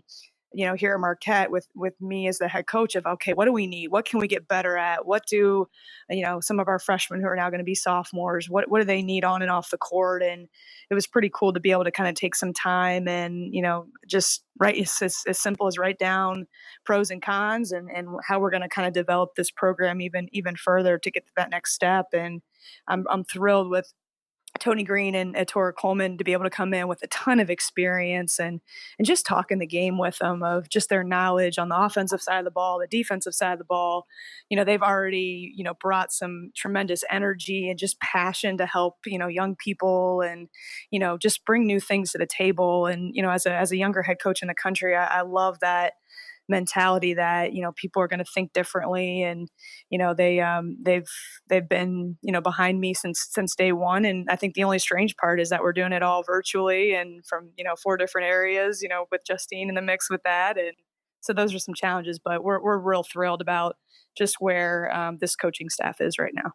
you 0.58 0.66
know 0.66 0.74
here 0.74 0.96
at 0.96 1.00
marquette 1.00 1.52
with 1.52 1.68
with 1.76 1.94
me 2.02 2.28
as 2.28 2.40
the 2.40 2.48
head 2.48 2.66
coach 2.66 2.96
of 2.96 3.06
okay 3.06 3.34
what 3.34 3.46
do 3.46 3.54
we 3.54 3.68
need? 3.68 3.90
What 3.90 4.06
can 4.06 4.20
we 4.20 4.28
get 4.28 4.48
better 4.48 4.76
at? 4.76 5.06
What 5.06 5.28
do 5.28 5.68
you 6.10 6.24
know 6.24 6.40
some 6.42 6.60
of 6.60 6.68
our 6.68 6.80
freshmen 6.80 7.22
who 7.22 7.28
are 7.28 7.36
now 7.36 7.52
going 7.52 7.60
to 7.60 7.64
be 7.64 7.76
sophomores 7.76 8.50
what 8.50 8.68
what 8.68 8.80
do 8.80 8.86
they 8.86 9.04
need 9.04 9.24
on 9.24 9.44
and 9.44 9.52
off 9.52 9.70
the 9.70 9.78
court? 9.78 10.24
And 10.24 10.48
it 10.90 10.96
was 10.96 11.06
pretty 11.06 11.30
cool 11.32 11.54
to 11.54 11.60
be 11.60 11.70
able 11.70 11.84
to 11.84 11.92
kind 11.92 12.10
of 12.10 12.16
take 12.16 12.34
some 12.34 12.54
time 12.54 13.08
and 13.08 13.54
you 13.54 13.62
know 13.62 13.86
just 14.08 14.44
write 14.60 14.78
it's 14.78 15.00
as, 15.04 15.22
as 15.28 15.38
simple 15.38 15.68
as 15.68 15.78
write 15.78 16.00
down 16.00 16.48
pros 16.86 17.12
and 17.12 17.22
cons 17.22 17.72
and 17.72 17.92
and 17.92 18.08
how 18.28 18.40
we're 18.40 18.50
going 18.50 18.64
to 18.64 18.68
kind 18.68 18.88
of 18.88 18.96
develop 18.96 19.36
this 19.36 19.52
program 19.52 20.02
even 20.02 20.28
even 20.32 20.56
further 20.56 20.98
to 20.98 21.12
get 21.12 21.24
to 21.28 21.32
that 21.38 21.52
next 21.52 21.74
step. 21.74 22.08
And 22.14 22.42
i'm 22.88 23.06
i'm 23.12 23.24
thrilled 23.24 23.70
with 23.70 23.94
Tony 24.60 24.84
Green 24.84 25.16
and 25.16 25.36
uh, 25.36 25.46
Tora 25.46 25.74
Coleman 25.74 26.18
to 26.18 26.24
be 26.24 26.34
able 26.34 26.44
to 26.44 26.50
come 26.50 26.74
in 26.74 26.88
with 26.88 27.02
a 27.04 27.08
ton 27.08 27.40
of 27.40 27.50
experience 27.50 28.40
and 28.40 28.62
and 28.98 29.06
just 29.06 29.26
talking 29.26 29.60
the 29.60 29.68
game 29.68 29.98
with 29.98 30.18
them 30.20 30.44
of 30.44 30.70
just 30.70 30.90
their 30.90 31.04
knowledge 31.04 31.58
on 31.58 31.70
the 31.70 31.78
offensive 31.78 32.22
side 32.22 32.40
of 32.40 32.46
the 32.46 32.52
ball, 32.52 32.80
the 32.80 32.88
defensive 32.88 33.34
side 33.34 33.54
of 33.54 33.60
the 33.60 33.66
ball. 33.66 34.06
You 34.50 34.58
know, 34.58 34.64
they've 34.64 34.82
already, 34.82 35.54
you 35.56 35.64
know, 35.64 35.74
brought 35.80 36.12
some 36.12 36.52
tremendous 36.56 37.04
energy 37.10 37.70
and 37.70 37.80
just 37.80 38.00
passion 38.00 38.58
to 38.58 38.66
help, 38.66 38.96
you 39.06 39.18
know, 39.18 39.28
young 39.28 39.56
people 39.56 40.22
and, 40.22 40.50
you 40.92 41.00
know, 41.00 41.18
just 41.18 41.46
bring 41.46 41.66
new 41.66 41.80
things 41.80 42.12
to 42.12 42.18
the 42.18 42.28
table. 42.28 42.86
And, 42.86 43.16
you 43.16 43.22
know, 43.22 43.32
as 43.32 43.46
a 43.46 43.54
as 43.54 43.72
a 43.72 43.78
younger 43.78 44.02
head 44.02 44.18
coach 44.22 44.42
in 44.42 44.48
the 44.48 44.56
country, 44.56 44.96
I, 44.96 45.20
I 45.20 45.22
love 45.22 45.60
that 45.62 45.94
mentality 46.50 47.14
that 47.14 47.54
you 47.54 47.62
know 47.62 47.72
people 47.76 48.02
are 48.02 48.08
going 48.08 48.20
to 48.20 48.26
think 48.26 48.54
differently 48.54 49.24
and 49.24 49.50
you 49.90 49.98
know 49.98 50.14
they 50.14 50.40
um 50.40 50.78
they've 50.82 51.10
they've 51.50 51.68
been 51.68 52.18
you 52.22 52.32
know 52.32 52.42
behind 52.42 52.80
me 52.80 52.94
since 52.94 53.28
since 53.30 53.56
day 53.56 53.72
one. 53.72 54.06
And 54.06 54.28
i 54.30 54.36
think 54.36 54.54
the 54.54 54.64
only 54.64 54.80
strange 54.80 55.16
part 55.18 55.40
is 55.40 55.50
that 55.50 55.62
we're 55.62 55.74
doing 55.74 55.92
it 55.94 56.04
all 56.04 56.24
virtually 56.24 56.94
and 56.94 57.26
from 57.26 57.52
you 57.58 57.64
know 57.64 57.76
four 57.82 57.98
different 57.98 58.28
areas 58.28 58.82
you 58.82 58.90
know 58.90 59.06
with 59.12 59.22
justine 59.26 59.70
in 59.70 59.76
the 59.76 59.82
mix 59.82 60.10
with 60.10 60.24
that. 60.24 60.58
And 60.58 60.74
so 61.22 61.34
those 61.34 61.54
are 61.54 61.60
some 61.60 61.76
challenges 61.76 62.20
but 62.24 62.44
we're, 62.44 62.62
we're 62.62 62.78
real 62.78 63.04
thrilled 63.04 63.42
about 63.42 63.76
just 64.18 64.38
where 64.40 64.94
um, 64.96 65.18
this 65.20 65.36
coaching 65.36 65.70
staff 65.70 66.02
is 66.02 66.18
right 66.18 66.34
now. 66.34 66.54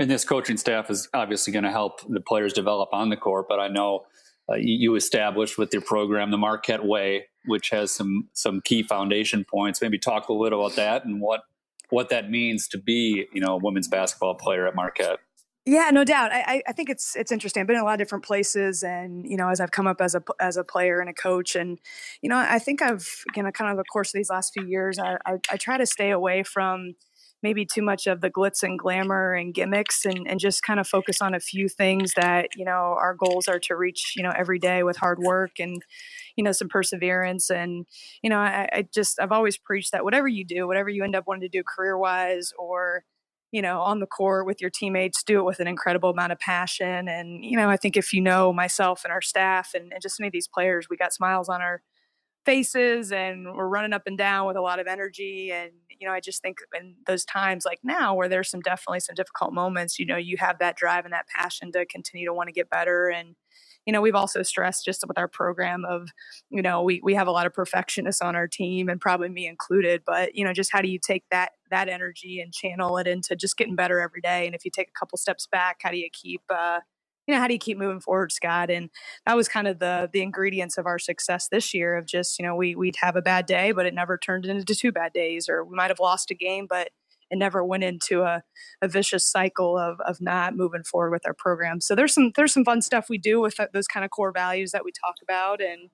And 0.00 0.10
this 0.10 0.24
coaching 0.24 0.56
staff 0.56 0.90
is 0.90 1.08
obviously 1.12 1.52
going 1.52 1.64
to 1.64 1.70
help 1.70 2.00
the 2.08 2.20
players 2.20 2.52
develop 2.52 2.90
on 2.92 3.10
the 3.10 3.16
court 3.16 3.46
but 3.48 3.58
i 3.58 3.68
know 3.68 4.04
uh, 4.50 4.56
you 4.56 4.94
established 4.94 5.58
with 5.58 5.72
your 5.72 5.82
program, 5.82 6.30
the 6.30 6.38
Marquette 6.38 6.84
Way, 6.84 7.26
which 7.44 7.70
has 7.70 7.90
some 7.90 8.28
some 8.32 8.60
key 8.60 8.82
foundation 8.82 9.44
points. 9.44 9.82
Maybe 9.82 9.98
talk 9.98 10.28
a 10.28 10.32
little 10.32 10.64
about 10.64 10.76
that 10.76 11.04
and 11.04 11.20
what 11.20 11.42
what 11.90 12.10
that 12.10 12.30
means 12.30 12.68
to 12.68 12.78
be, 12.78 13.26
you 13.32 13.40
know, 13.40 13.54
a 13.54 13.56
women's 13.56 13.88
basketball 13.88 14.34
player 14.34 14.66
at 14.66 14.74
Marquette. 14.74 15.18
Yeah, 15.64 15.90
no 15.90 16.02
doubt. 16.02 16.32
I, 16.32 16.62
I 16.66 16.72
think 16.72 16.88
it's 16.88 17.14
it's 17.14 17.30
interesting. 17.30 17.60
I've 17.60 17.66
been 17.66 17.76
in 17.76 17.82
a 17.82 17.84
lot 17.84 17.92
of 17.92 17.98
different 17.98 18.24
places, 18.24 18.82
and 18.82 19.28
you 19.30 19.36
know, 19.36 19.50
as 19.50 19.60
I've 19.60 19.70
come 19.70 19.86
up 19.86 20.00
as 20.00 20.14
a 20.14 20.22
as 20.40 20.56
a 20.56 20.64
player 20.64 20.98
and 21.00 21.10
a 21.10 21.12
coach, 21.12 21.54
and 21.54 21.78
you 22.22 22.30
know, 22.30 22.38
I 22.38 22.58
think 22.58 22.80
I've 22.80 23.06
you 23.36 23.42
know, 23.42 23.50
kind 23.50 23.70
of 23.70 23.76
the 23.76 23.84
course 23.84 24.08
of 24.08 24.14
these 24.14 24.30
last 24.30 24.54
few 24.54 24.66
years, 24.66 24.98
I, 24.98 25.18
I, 25.26 25.34
I 25.50 25.56
try 25.58 25.76
to 25.76 25.84
stay 25.84 26.10
away 26.10 26.42
from 26.42 26.94
maybe 27.42 27.64
too 27.64 27.82
much 27.82 28.06
of 28.06 28.20
the 28.20 28.30
glitz 28.30 28.62
and 28.62 28.78
glamour 28.78 29.34
and 29.34 29.54
gimmicks 29.54 30.04
and, 30.04 30.26
and 30.26 30.40
just 30.40 30.62
kind 30.62 30.80
of 30.80 30.88
focus 30.88 31.22
on 31.22 31.34
a 31.34 31.40
few 31.40 31.68
things 31.68 32.12
that 32.16 32.48
you 32.56 32.64
know 32.64 32.96
our 32.98 33.14
goals 33.14 33.48
are 33.48 33.58
to 33.60 33.76
reach 33.76 34.14
you 34.16 34.22
know 34.22 34.32
every 34.36 34.58
day 34.58 34.82
with 34.82 34.96
hard 34.96 35.18
work 35.18 35.52
and 35.58 35.82
you 36.36 36.44
know 36.44 36.52
some 36.52 36.68
perseverance 36.68 37.50
and 37.50 37.86
you 38.22 38.30
know 38.30 38.38
I, 38.38 38.68
I 38.72 38.88
just 38.92 39.20
i've 39.20 39.32
always 39.32 39.56
preached 39.56 39.92
that 39.92 40.04
whatever 40.04 40.28
you 40.28 40.44
do 40.44 40.66
whatever 40.66 40.88
you 40.88 41.04
end 41.04 41.16
up 41.16 41.24
wanting 41.26 41.42
to 41.42 41.48
do 41.48 41.62
career 41.62 41.96
wise 41.96 42.52
or 42.58 43.04
you 43.52 43.62
know 43.62 43.80
on 43.80 44.00
the 44.00 44.06
court 44.06 44.46
with 44.46 44.60
your 44.60 44.70
teammates 44.70 45.22
do 45.22 45.38
it 45.38 45.44
with 45.44 45.60
an 45.60 45.68
incredible 45.68 46.10
amount 46.10 46.32
of 46.32 46.38
passion. 46.38 47.08
And 47.08 47.44
you 47.44 47.56
know 47.56 47.68
i 47.68 47.76
think 47.76 47.96
if 47.96 48.12
you 48.12 48.20
know 48.20 48.52
myself 48.52 49.04
and 49.04 49.12
our 49.12 49.22
staff 49.22 49.70
and, 49.74 49.92
and 49.92 50.02
just 50.02 50.20
any 50.20 50.28
of 50.28 50.32
these 50.32 50.48
players 50.48 50.88
we 50.90 50.96
got 50.96 51.12
smiles 51.12 51.48
on 51.48 51.62
our 51.62 51.82
faces 52.48 53.12
and 53.12 53.44
we're 53.44 53.68
running 53.68 53.92
up 53.92 54.04
and 54.06 54.16
down 54.16 54.46
with 54.46 54.56
a 54.56 54.60
lot 54.62 54.80
of 54.80 54.86
energy 54.86 55.52
and 55.52 55.70
you 56.00 56.08
know 56.08 56.14
i 56.14 56.18
just 56.18 56.40
think 56.40 56.56
in 56.74 56.94
those 57.06 57.22
times 57.22 57.66
like 57.66 57.78
now 57.82 58.14
where 58.14 58.26
there's 58.26 58.48
some 58.48 58.62
definitely 58.62 58.98
some 59.00 59.14
difficult 59.14 59.52
moments 59.52 59.98
you 59.98 60.06
know 60.06 60.16
you 60.16 60.38
have 60.38 60.58
that 60.58 60.74
drive 60.74 61.04
and 61.04 61.12
that 61.12 61.26
passion 61.28 61.70
to 61.70 61.84
continue 61.84 62.26
to 62.26 62.32
want 62.32 62.48
to 62.48 62.52
get 62.52 62.70
better 62.70 63.10
and 63.10 63.34
you 63.84 63.92
know 63.92 64.00
we've 64.00 64.14
also 64.14 64.42
stressed 64.42 64.82
just 64.82 65.04
with 65.06 65.18
our 65.18 65.28
program 65.28 65.84
of 65.84 66.08
you 66.48 66.62
know 66.62 66.82
we 66.82 67.02
we 67.04 67.12
have 67.12 67.26
a 67.26 67.30
lot 67.30 67.44
of 67.44 67.52
perfectionists 67.52 68.22
on 68.22 68.34
our 68.34 68.48
team 68.48 68.88
and 68.88 68.98
probably 68.98 69.28
me 69.28 69.46
included 69.46 70.00
but 70.06 70.34
you 70.34 70.42
know 70.42 70.54
just 70.54 70.72
how 70.72 70.80
do 70.80 70.88
you 70.88 70.98
take 70.98 71.24
that 71.30 71.52
that 71.70 71.90
energy 71.90 72.40
and 72.40 72.54
channel 72.54 72.96
it 72.96 73.06
into 73.06 73.36
just 73.36 73.58
getting 73.58 73.76
better 73.76 74.00
every 74.00 74.22
day? 74.22 74.46
And 74.46 74.54
if 74.54 74.64
you 74.64 74.70
take 74.70 74.88
a 74.88 74.98
couple 74.98 75.18
steps 75.18 75.46
back 75.46 75.80
how 75.82 75.90
do 75.90 75.98
you 75.98 76.08
keep 76.10 76.40
uh 76.48 76.80
you 77.28 77.34
know, 77.34 77.40
how 77.40 77.46
do 77.46 77.52
you 77.52 77.58
keep 77.58 77.76
moving 77.76 78.00
forward, 78.00 78.32
Scott? 78.32 78.70
And 78.70 78.88
that 79.26 79.36
was 79.36 79.48
kind 79.48 79.68
of 79.68 79.78
the 79.78 80.08
the 80.10 80.22
ingredients 80.22 80.78
of 80.78 80.86
our 80.86 80.98
success 80.98 81.48
this 81.48 81.74
year 81.74 81.96
of 81.96 82.06
just, 82.06 82.38
you 82.38 82.44
know, 82.44 82.56
we 82.56 82.74
we'd 82.74 82.96
have 83.02 83.16
a 83.16 83.22
bad 83.22 83.44
day, 83.46 83.70
but 83.72 83.84
it 83.86 83.94
never 83.94 84.16
turned 84.16 84.46
into 84.46 84.74
two 84.74 84.90
bad 84.90 85.12
days, 85.12 85.46
or 85.48 85.62
we 85.64 85.76
might 85.76 85.90
have 85.90 86.00
lost 86.00 86.30
a 86.30 86.34
game, 86.34 86.66
but 86.68 86.88
it 87.30 87.36
never 87.36 87.62
went 87.62 87.84
into 87.84 88.22
a, 88.22 88.42
a 88.80 88.88
vicious 88.88 89.30
cycle 89.30 89.76
of 89.76 90.00
of 90.00 90.22
not 90.22 90.56
moving 90.56 90.84
forward 90.84 91.10
with 91.10 91.26
our 91.26 91.34
program. 91.34 91.82
So 91.82 91.94
there's 91.94 92.14
some 92.14 92.32
there's 92.34 92.54
some 92.54 92.64
fun 92.64 92.80
stuff 92.80 93.10
we 93.10 93.18
do 93.18 93.40
with 93.40 93.60
those 93.74 93.86
kind 93.88 94.04
of 94.04 94.10
core 94.10 94.32
values 94.32 94.72
that 94.72 94.84
we 94.84 94.90
talk 94.92 95.16
about, 95.22 95.60
and 95.60 95.90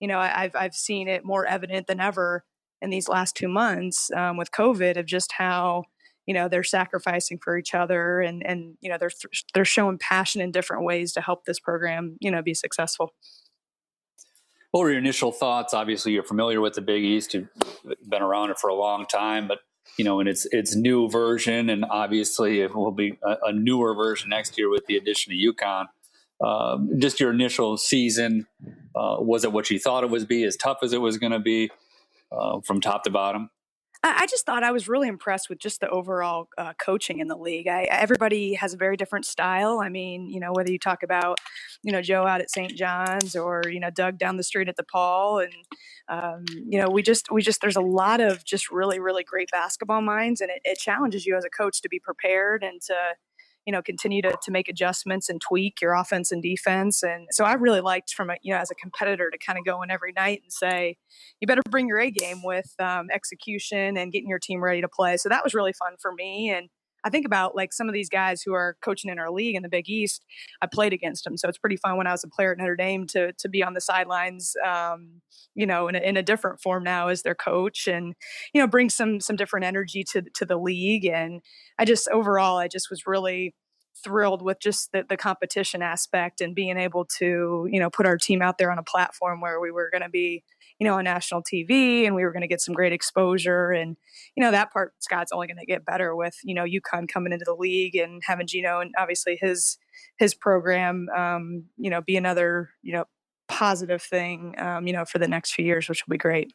you 0.00 0.08
know, 0.08 0.18
I've 0.18 0.56
I've 0.56 0.74
seen 0.74 1.06
it 1.06 1.22
more 1.22 1.44
evident 1.44 1.86
than 1.86 2.00
ever 2.00 2.44
in 2.80 2.90
these 2.90 3.08
last 3.08 3.36
two 3.36 3.48
months 3.48 4.10
um, 4.16 4.36
with 4.36 4.52
COVID 4.52 4.96
of 4.96 5.04
just 5.04 5.32
how 5.32 5.84
you 6.28 6.34
know 6.34 6.46
they're 6.46 6.62
sacrificing 6.62 7.38
for 7.38 7.56
each 7.56 7.74
other 7.74 8.20
and 8.20 8.46
and 8.46 8.76
you 8.82 8.90
know 8.90 8.98
they're 8.98 9.10
they're 9.54 9.64
showing 9.64 9.96
passion 9.96 10.42
in 10.42 10.52
different 10.52 10.84
ways 10.84 11.14
to 11.14 11.22
help 11.22 11.46
this 11.46 11.58
program 11.58 12.18
you 12.20 12.30
know 12.30 12.42
be 12.42 12.52
successful. 12.52 13.14
What 14.70 14.82
were 14.82 14.90
your 14.90 14.98
initial 14.98 15.32
thoughts? 15.32 15.72
Obviously 15.72 16.12
you're 16.12 16.22
familiar 16.22 16.60
with 16.60 16.74
the 16.74 16.82
big 16.82 17.02
east. 17.02 17.32
You've 17.32 17.48
been 18.06 18.20
around 18.20 18.50
it 18.50 18.58
for 18.58 18.68
a 18.68 18.74
long 18.74 19.06
time 19.06 19.48
but 19.48 19.60
you 19.96 20.04
know 20.04 20.20
in 20.20 20.28
its 20.28 20.46
its 20.52 20.76
new 20.76 21.08
version 21.08 21.70
and 21.70 21.86
obviously 21.86 22.60
it 22.60 22.76
will 22.76 22.92
be 22.92 23.18
a, 23.24 23.36
a 23.46 23.52
newer 23.54 23.94
version 23.94 24.28
next 24.28 24.58
year 24.58 24.68
with 24.68 24.84
the 24.84 24.98
addition 24.98 25.32
of 25.32 25.38
UConn. 25.38 25.86
Um, 26.46 27.00
just 27.00 27.18
your 27.18 27.32
initial 27.32 27.78
season 27.78 28.46
uh, 28.94 29.16
was 29.18 29.44
it 29.44 29.52
what 29.52 29.70
you 29.70 29.78
thought 29.78 30.04
it 30.04 30.10
was 30.10 30.26
be 30.26 30.44
as 30.44 30.56
tough 30.56 30.80
as 30.82 30.92
it 30.92 31.00
was 31.00 31.16
going 31.16 31.32
to 31.32 31.40
be 31.40 31.70
uh, 32.30 32.60
from 32.60 32.82
top 32.82 33.04
to 33.04 33.10
bottom 33.10 33.48
I 34.04 34.26
just 34.26 34.46
thought 34.46 34.62
I 34.62 34.70
was 34.70 34.88
really 34.88 35.08
impressed 35.08 35.48
with 35.48 35.58
just 35.58 35.80
the 35.80 35.88
overall 35.88 36.48
uh, 36.56 36.72
coaching 36.74 37.18
in 37.18 37.26
the 37.26 37.36
league. 37.36 37.66
I, 37.66 37.82
everybody 37.90 38.54
has 38.54 38.72
a 38.72 38.76
very 38.76 38.96
different 38.96 39.26
style. 39.26 39.80
I 39.80 39.88
mean, 39.88 40.30
you 40.30 40.38
know, 40.38 40.52
whether 40.52 40.70
you 40.70 40.78
talk 40.78 41.02
about, 41.02 41.38
you 41.82 41.90
know, 41.90 42.00
Joe 42.00 42.24
out 42.24 42.40
at 42.40 42.50
St. 42.50 42.74
John's 42.76 43.34
or 43.34 43.62
you 43.68 43.80
know 43.80 43.90
Doug 43.90 44.16
down 44.16 44.36
the 44.36 44.44
street 44.44 44.68
at 44.68 44.76
DePaul, 44.76 45.44
and 45.44 45.52
um, 46.08 46.44
you 46.48 46.78
know, 46.80 46.88
we 46.88 47.02
just 47.02 47.30
we 47.32 47.42
just 47.42 47.60
there's 47.60 47.76
a 47.76 47.80
lot 47.80 48.20
of 48.20 48.44
just 48.44 48.70
really 48.70 49.00
really 49.00 49.24
great 49.24 49.50
basketball 49.50 50.00
minds, 50.00 50.40
and 50.40 50.50
it, 50.50 50.60
it 50.64 50.78
challenges 50.78 51.26
you 51.26 51.36
as 51.36 51.44
a 51.44 51.50
coach 51.50 51.82
to 51.82 51.88
be 51.88 51.98
prepared 51.98 52.62
and 52.62 52.80
to 52.82 52.94
you 53.68 53.72
know 53.72 53.82
continue 53.82 54.22
to, 54.22 54.34
to 54.42 54.50
make 54.50 54.66
adjustments 54.66 55.28
and 55.28 55.42
tweak 55.42 55.82
your 55.82 55.92
offense 55.92 56.32
and 56.32 56.42
defense. 56.42 57.02
And 57.02 57.26
so 57.30 57.44
i 57.44 57.52
really 57.52 57.82
liked 57.82 58.14
from 58.14 58.30
a 58.30 58.36
you 58.40 58.50
know 58.50 58.58
as 58.58 58.70
a 58.70 58.74
competitor 58.74 59.28
to 59.30 59.36
kind 59.36 59.58
of 59.58 59.66
go 59.66 59.82
in 59.82 59.90
every 59.90 60.12
night 60.12 60.40
and 60.42 60.50
say 60.50 60.96
you 61.38 61.46
better 61.46 61.60
bring 61.68 61.86
your 61.86 62.00
a 62.00 62.10
game 62.10 62.42
with 62.42 62.74
um, 62.78 63.08
execution 63.12 63.98
and 63.98 64.10
getting 64.10 64.30
your 64.30 64.38
team 64.38 64.64
ready 64.64 64.80
to 64.80 64.88
play. 64.88 65.18
So 65.18 65.28
that 65.28 65.44
was 65.44 65.52
really 65.52 65.74
fun 65.74 65.96
for 66.00 66.12
me. 66.14 66.48
And 66.48 66.70
I 67.04 67.10
think 67.10 67.26
about 67.26 67.54
like 67.54 67.72
some 67.72 67.88
of 67.88 67.94
these 67.94 68.08
guys 68.08 68.42
who 68.42 68.54
are 68.54 68.76
coaching 68.82 69.10
in 69.10 69.18
our 69.18 69.30
league 69.30 69.56
in 69.56 69.62
the 69.62 69.68
Big 69.68 69.88
East. 69.88 70.24
I 70.62 70.66
played 70.66 70.92
against 70.92 71.24
them, 71.24 71.36
so 71.36 71.48
it's 71.48 71.58
pretty 71.58 71.76
fun 71.76 71.96
when 71.96 72.06
I 72.06 72.12
was 72.12 72.24
a 72.24 72.28
player 72.28 72.52
at 72.52 72.58
Notre 72.58 72.76
Dame 72.76 73.06
to 73.08 73.32
to 73.32 73.48
be 73.48 73.62
on 73.62 73.74
the 73.74 73.80
sidelines, 73.80 74.54
um, 74.66 75.20
you 75.54 75.66
know, 75.66 75.88
in 75.88 75.94
a, 75.94 75.98
in 75.98 76.16
a 76.16 76.22
different 76.22 76.60
form 76.60 76.84
now 76.84 77.08
as 77.08 77.22
their 77.22 77.34
coach, 77.34 77.86
and 77.86 78.14
you 78.52 78.60
know, 78.60 78.66
bring 78.66 78.90
some 78.90 79.20
some 79.20 79.36
different 79.36 79.66
energy 79.66 80.04
to 80.12 80.22
to 80.34 80.44
the 80.44 80.58
league. 80.58 81.04
And 81.04 81.40
I 81.78 81.84
just 81.84 82.08
overall, 82.08 82.58
I 82.58 82.68
just 82.68 82.90
was 82.90 83.06
really 83.06 83.54
thrilled 84.04 84.42
with 84.42 84.60
just 84.60 84.92
the, 84.92 85.04
the 85.08 85.16
competition 85.16 85.82
aspect 85.82 86.40
and 86.40 86.54
being 86.54 86.78
able 86.78 87.04
to 87.04 87.66
you 87.70 87.80
know 87.80 87.90
put 87.90 88.06
our 88.06 88.16
team 88.16 88.42
out 88.42 88.58
there 88.58 88.70
on 88.70 88.78
a 88.78 88.82
platform 88.82 89.40
where 89.40 89.60
we 89.60 89.70
were 89.70 89.90
going 89.90 90.02
to 90.02 90.08
be 90.08 90.44
you 90.78 90.86
know, 90.86 90.94
on 90.94 91.04
national 91.04 91.42
TV 91.42 92.06
and 92.06 92.14
we 92.14 92.22
were 92.24 92.32
going 92.32 92.42
to 92.42 92.48
get 92.48 92.60
some 92.60 92.74
great 92.74 92.92
exposure. 92.92 93.70
And, 93.70 93.96
you 94.36 94.42
know, 94.42 94.50
that 94.50 94.72
part, 94.72 94.94
Scott's 95.00 95.32
only 95.32 95.46
going 95.46 95.58
to 95.58 95.66
get 95.66 95.84
better 95.84 96.14
with, 96.14 96.36
you 96.44 96.54
know, 96.54 96.64
UConn 96.64 97.08
coming 97.08 97.32
into 97.32 97.44
the 97.44 97.54
league 97.54 97.96
and 97.96 98.22
having 98.24 98.46
Gino 98.46 98.80
and 98.80 98.94
obviously 98.98 99.36
his, 99.40 99.78
his 100.18 100.34
program, 100.34 101.08
um, 101.16 101.64
you 101.76 101.90
know, 101.90 102.00
be 102.00 102.16
another, 102.16 102.70
you 102.82 102.92
know, 102.92 103.04
positive 103.48 104.02
thing, 104.02 104.54
um, 104.58 104.86
you 104.86 104.92
know, 104.92 105.04
for 105.04 105.18
the 105.18 105.28
next 105.28 105.52
few 105.52 105.64
years, 105.64 105.88
which 105.88 106.04
will 106.06 106.12
be 106.12 106.18
great. 106.18 106.52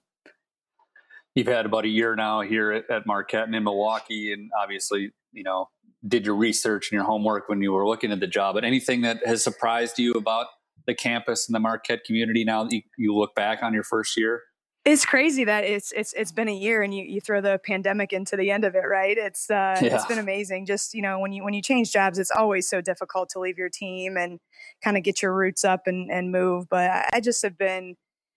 You've 1.36 1.48
had 1.48 1.66
about 1.66 1.86
a 1.86 1.90
year 1.90 2.16
now 2.16 2.42
here 2.42 2.72
at, 2.72 2.90
at 2.90 3.08
Marquette 3.08 3.46
and 3.46 3.56
in 3.56 3.64
Milwaukee, 3.64 4.32
and 4.32 4.52
obviously, 4.62 5.12
you 5.32 5.44
know, 5.44 5.70
did 6.08 6.26
your 6.26 6.36
research 6.36 6.92
and 6.92 6.98
your 6.98 7.06
homework 7.06 7.50
when 7.50 7.62
you 7.62 7.72
were 7.72 7.88
looking 7.88 8.12
at 8.12 8.20
the 8.20 8.28
job. 8.28 8.56
But 8.56 8.64
anything 8.64 9.02
that 9.02 9.26
has 9.26 9.44
surprised 9.44 9.98
you 9.98 10.14
about 10.14 10.48
the 10.86 10.96
campus 10.96 11.48
and 11.48 11.56
the 11.56 11.60
Marquette 11.60 12.04
community 12.04 12.44
now 12.44 12.64
that 12.64 12.74
you, 12.74 12.82
you 12.98 13.16
look 13.16 13.36
back 13.36 13.64
on 13.64 13.74
your 13.74 13.84
first 13.84 14.18
year? 14.18 14.42
It's 14.86 15.06
crazy 15.06 15.46
that 15.46 15.64
it's 15.64 15.94
it's 15.94 16.12
it's 16.12 16.34
been 16.34 16.50
a 16.50 16.54
year 16.54 16.82
and 16.82 16.94
you, 16.94 17.06
you 17.06 17.22
throw 17.22 17.40
the 17.40 17.58
pandemic 17.66 18.12
into 18.12 18.36
the 18.36 18.52
end 18.52 18.66
of 18.66 18.76
it, 18.76 18.80
right? 18.86 19.18
It's 19.18 19.50
uh, 19.50 19.80
yeah. 19.82 19.96
it's 19.96 20.06
been 20.06 20.20
amazing. 20.20 20.66
Just 20.66 20.94
you 20.94 21.02
know 21.02 21.20
when 21.20 21.32
you 21.32 21.42
when 21.42 21.54
you 21.54 21.62
change 21.62 21.94
jobs, 21.94 22.20
it's 22.20 22.32
always 22.32 22.68
so 22.68 22.82
difficult 22.82 23.30
to 23.30 23.40
leave 23.40 23.58
your 23.58 23.70
team 23.70 24.18
and 24.18 24.42
kind 24.84 24.98
of 24.98 25.04
get 25.04 25.22
your 25.22 25.34
roots 25.34 25.64
up 25.64 25.84
and, 25.86 26.12
and 26.12 26.34
move. 26.34 26.68
But 26.70 26.90
I, 26.90 27.10
I 27.14 27.20
just 27.22 27.42
have 27.44 27.58
been, 27.58 27.96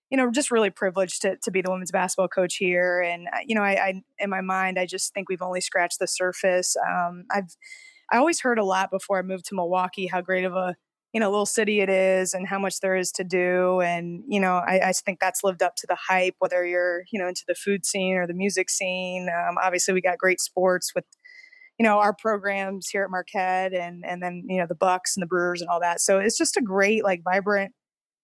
you 0.09 0.17
know, 0.17 0.31
just 0.31 0.53
really 0.53 0.71
privileged 0.71 1.23
to 1.23 1.37
to 1.37 1.51
be 1.51 1.63
the 1.63 1.71
women's 1.71 1.91
basketball 1.91 2.29
coach 2.29 2.55
here. 2.59 3.01
And 3.01 3.27
uh, 3.27 3.41
you 3.45 3.57
know, 3.57 3.63
I, 3.63 3.73
I 3.73 4.03
in 4.21 4.31
my 4.31 4.41
mind, 4.41 4.79
I 4.79 4.87
just 4.87 5.13
think 5.15 5.29
we've 5.29 5.43
only 5.43 5.61
scratched 5.61 5.99
the 5.99 6.07
surface. 6.07 6.77
Um, 6.77 7.25
I've 7.29 7.57
I 8.13 8.19
always 8.19 8.41
heard 8.41 8.61
a 8.61 8.65
lot 8.65 8.93
before 8.93 9.19
I 9.19 9.23
moved 9.23 9.47
to 9.47 9.57
Milwaukee 9.57 10.07
how 10.07 10.21
great 10.21 10.45
of 10.45 10.55
a 10.55 10.77
you 11.13 11.21
know 11.21 11.31
little 11.31 11.47
city 11.47 11.81
it 11.81 11.89
is 11.89 12.35
and 12.35 12.47
how 12.47 12.59
much 12.59 12.81
there 12.81 12.97
is 12.97 13.11
to 13.13 13.25
do 13.25 13.81
and 13.81 14.23
you 14.29 14.41
know 14.41 14.57
I, 14.67 14.89
I 14.89 14.93
think 14.93 15.19
that's 15.21 15.43
lived 15.43 15.63
up 15.63 15.75
to 15.77 15.87
the 15.87 15.97
hype 16.09 16.35
whether 16.39 16.67
you're 16.67 17.03
you 17.13 17.21
know 17.21 17.29
into 17.29 17.45
the 17.47 17.55
food 17.55 17.87
scene 17.87 18.17
or 18.17 18.27
the 18.27 18.35
music 18.35 18.69
scene 18.69 19.29
um, 19.29 19.57
obviously 19.63 19.95
we 19.95 20.01
got 20.01 20.19
great 20.19 20.41
sports 20.41 20.93
with 20.95 21.05
you 21.79 21.85
know 21.85 21.99
our 21.99 22.15
programs 22.15 22.89
here 22.89 23.05
at 23.05 23.11
Marquette 23.11 23.75
and 23.75 24.05
and 24.07 24.23
then 24.23 24.45
you 24.49 24.59
know 24.59 24.67
the 24.67 24.75
Bucks 24.75 25.17
and 25.17 25.23
the 25.23 25.27
Brewers 25.27 25.61
and 25.61 25.69
all 25.69 25.81
that. 25.81 26.01
So 26.01 26.19
it's 26.19 26.39
just 26.39 26.57
a 26.57 26.63
great 26.63 27.05
like 27.05 27.23
vibrant 27.23 27.75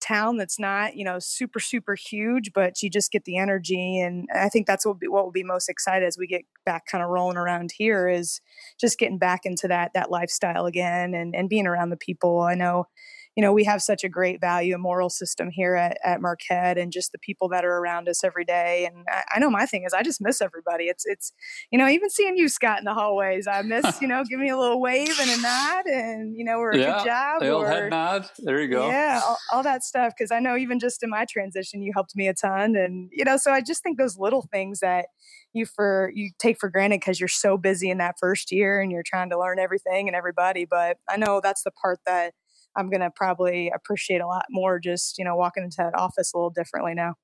town 0.02 0.37
that's 0.37 0.59
not 0.59 0.97
you 0.97 1.04
know 1.04 1.18
super 1.18 1.61
super 1.61 1.94
huge 1.94 2.52
but 2.52 2.82
you 2.82 2.90
just 2.90 3.12
get 3.12 3.25
the 3.25 3.37
energy 3.37 4.00
and 4.00 4.26
i 4.35 4.49
think 4.49 4.66
that's 4.66 4.85
what 4.85 4.94
will 4.94 4.99
be, 4.99 5.09
what 5.09 5.25
will 5.25 5.32
be 5.32 5.44
most 5.44 5.68
excited 5.68 6.04
as 6.04 6.18
we 6.18 6.26
get 6.26 6.42
back 6.64 6.87
kind 6.87 7.04
of 7.04 7.11
rolling 7.11 7.37
around 7.37 7.73
here 7.76 8.09
is 8.09 8.40
just 8.80 8.99
getting 8.99 9.18
back 9.18 9.40
into 9.44 9.68
that 9.68 9.92
that 9.94 10.11
lifestyle 10.11 10.66
again 10.66 11.14
and 11.14 11.35
and 11.35 11.49
being 11.49 11.66
around 11.66 11.90
the 11.90 11.97
people. 11.97 12.40
I 12.40 12.54
know 12.54 12.87
you 13.35 13.43
know, 13.43 13.53
we 13.53 13.65
have 13.65 13.81
such 13.81 14.05
a 14.05 14.09
great 14.09 14.41
value 14.41 14.75
and 14.75 14.83
moral 14.83 15.09
system 15.09 15.51
here 15.51 15.75
at, 15.75 15.97
at 16.05 16.21
Marquette 16.21 16.77
and 16.77 16.93
just 16.93 17.12
the 17.12 17.19
people 17.19 17.49
that 17.49 17.65
are 17.65 17.79
around 17.79 18.09
us 18.09 18.23
every 18.23 18.45
day. 18.45 18.87
And 18.87 19.07
I, 19.09 19.23
I, 19.35 19.39
know 19.39 19.49
my 19.49 19.65
thing 19.65 19.85
is 19.85 19.95
I 19.95 20.03
just 20.03 20.21
miss 20.21 20.43
everybody. 20.43 20.85
It's, 20.85 21.07
it's, 21.07 21.33
you 21.71 21.79
know, 21.79 21.89
even 21.89 22.11
seeing 22.11 22.37
you, 22.37 22.49
Scott, 22.49 22.79
in 22.79 22.85
the 22.85 22.93
hallways, 22.93 23.47
I 23.47 23.62
miss, 23.62 24.03
you 24.03 24.09
know, 24.09 24.23
give 24.29 24.39
me 24.39 24.51
a 24.51 24.59
little 24.59 24.81
wave 24.81 25.19
and 25.19 25.31
a 25.31 25.41
nod 25.41 25.87
and, 25.87 26.37
you 26.37 26.45
know, 26.45 26.59
we're 26.59 26.77
yeah, 26.77 26.97
a 26.97 26.99
good 26.99 27.07
job. 27.07 27.41
The 27.41 27.49
old 27.49 27.65
or, 27.65 27.69
head 27.69 27.91
nod. 27.91 28.29
There 28.39 28.61
you 28.61 28.69
go. 28.69 28.87
Yeah. 28.87 29.23
All, 29.25 29.39
all 29.51 29.62
that 29.62 29.83
stuff. 29.83 30.12
Cause 30.19 30.31
I 30.31 30.39
know 30.39 30.57
even 30.57 30.79
just 30.79 31.03
in 31.03 31.09
my 31.09 31.25
transition, 31.25 31.83
you 31.83 31.93
helped 31.95 32.15
me 32.15 32.29
a 32.29 32.35
ton. 32.35 32.77
And, 32.77 33.09
you 33.12 33.25
know, 33.25 33.39
so 33.39 33.51
I 33.51 33.62
just 33.62 33.83
think 33.83 33.97
those 33.97 34.19
little 34.19 34.47
things 34.53 34.81
that, 34.81 35.07
you 35.55 35.67
for 35.67 36.11
you 36.15 36.31
take 36.39 36.59
for 36.59 36.71
granted 36.71 37.01
because 37.01 37.21
you're 37.21 37.29
so 37.29 37.59
busy 37.59 37.91
in 37.91 37.99
that 37.99 38.15
first 38.19 38.51
year 38.51 38.81
and 38.81 38.91
you're 38.91 39.03
trying 39.03 39.29
to 39.29 39.39
learn 39.39 39.59
everything 39.59 40.09
and 40.09 40.17
everybody 40.17 40.65
but 40.65 40.97
i 41.11 41.17
know 41.19 41.43
that's 41.43 41.62
the 41.62 41.71
part 41.71 42.01
that 42.07 42.33
I'm 42.76 42.91
going 42.91 43.00
to 43.00 43.11
probably 43.14 43.71
appreciate 43.75 44.21
a 44.21 44.26
lot 44.26 44.45
more 44.50 44.79
just, 44.79 45.19
you 45.19 45.25
know, 45.25 45.37
walking 45.37 45.64
into 45.64 45.76
that 45.79 45.99
office 45.99 46.33
a 46.33 46.37
little 46.37 46.50
differently 46.50 46.95
now. 46.95 47.14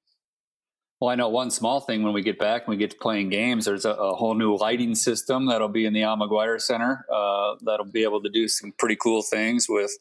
Well, 1.00 1.10
I 1.10 1.14
know 1.14 1.28
one 1.28 1.50
small 1.52 1.80
thing 1.80 2.02
when 2.02 2.12
we 2.12 2.22
get 2.22 2.40
back 2.40 2.62
and 2.62 2.70
we 2.70 2.76
get 2.76 2.90
to 2.90 2.96
playing 2.96 3.28
games, 3.28 3.66
there's 3.66 3.84
a, 3.84 3.90
a 3.90 4.14
whole 4.14 4.34
new 4.34 4.56
lighting 4.56 4.96
system 4.96 5.46
that'll 5.46 5.68
be 5.68 5.86
in 5.86 5.92
the 5.92 6.02
Al 6.02 6.16
McGuire 6.16 6.60
Center 6.60 7.06
uh, 7.12 7.54
that'll 7.62 7.86
be 7.86 8.02
able 8.02 8.20
to 8.22 8.28
do 8.28 8.48
some 8.48 8.72
pretty 8.78 8.96
cool 8.96 9.22
things 9.22 9.68
with 9.68 9.92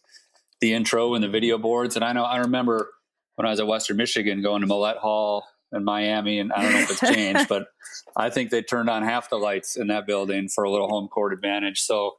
the 0.60 0.74
intro 0.74 1.14
and 1.14 1.24
the 1.24 1.28
video 1.28 1.60
boards. 1.60 1.96
And 1.96 2.04
I 2.04 2.14
know 2.14 2.24
I 2.24 2.38
remember 2.38 2.90
when 3.36 3.46
I 3.46 3.52
was 3.52 3.60
at 3.60 3.68
Western 3.68 3.98
Michigan 3.98 4.42
going 4.42 4.62
to 4.62 4.68
Millett 4.68 4.98
Hall 4.98 5.46
in 5.72 5.84
Miami, 5.84 6.40
and 6.40 6.52
I 6.52 6.64
don't 6.64 6.74
know 6.74 6.80
if 6.80 6.92
it's 6.92 7.00
changed, 7.02 7.48
but 7.50 7.68
I 8.16 8.32
think 8.32 8.50
they 8.50 8.64
turned 8.64 8.90
on 8.90 9.04
half 9.04 9.30
the 9.30 9.38
lights 9.38 9.78
in 9.78 9.88
that 9.88 10.08
building 10.08 10.50
for 10.50 10.64
a 10.64 10.72
little 10.72 10.88
home 10.88 11.08
court 11.10 11.32
advantage. 11.32 11.82
So 11.82 12.16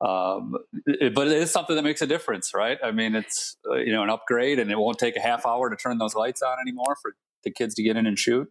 um, 0.00 0.54
it, 0.86 1.14
but 1.14 1.28
it 1.28 1.38
is 1.38 1.50
something 1.50 1.74
that 1.76 1.82
makes 1.82 2.02
a 2.02 2.06
difference, 2.06 2.52
right? 2.54 2.78
I 2.84 2.90
mean, 2.90 3.14
it's 3.14 3.56
uh, 3.70 3.76
you 3.76 3.92
know 3.92 4.02
an 4.02 4.10
upgrade, 4.10 4.58
and 4.58 4.70
it 4.70 4.78
won't 4.78 4.98
take 4.98 5.16
a 5.16 5.20
half 5.20 5.46
hour 5.46 5.70
to 5.70 5.76
turn 5.76 5.98
those 5.98 6.14
lights 6.14 6.42
on 6.42 6.58
anymore 6.60 6.96
for 7.00 7.14
the 7.44 7.50
kids 7.50 7.74
to 7.76 7.82
get 7.82 7.96
in 7.96 8.06
and 8.06 8.18
shoot. 8.18 8.48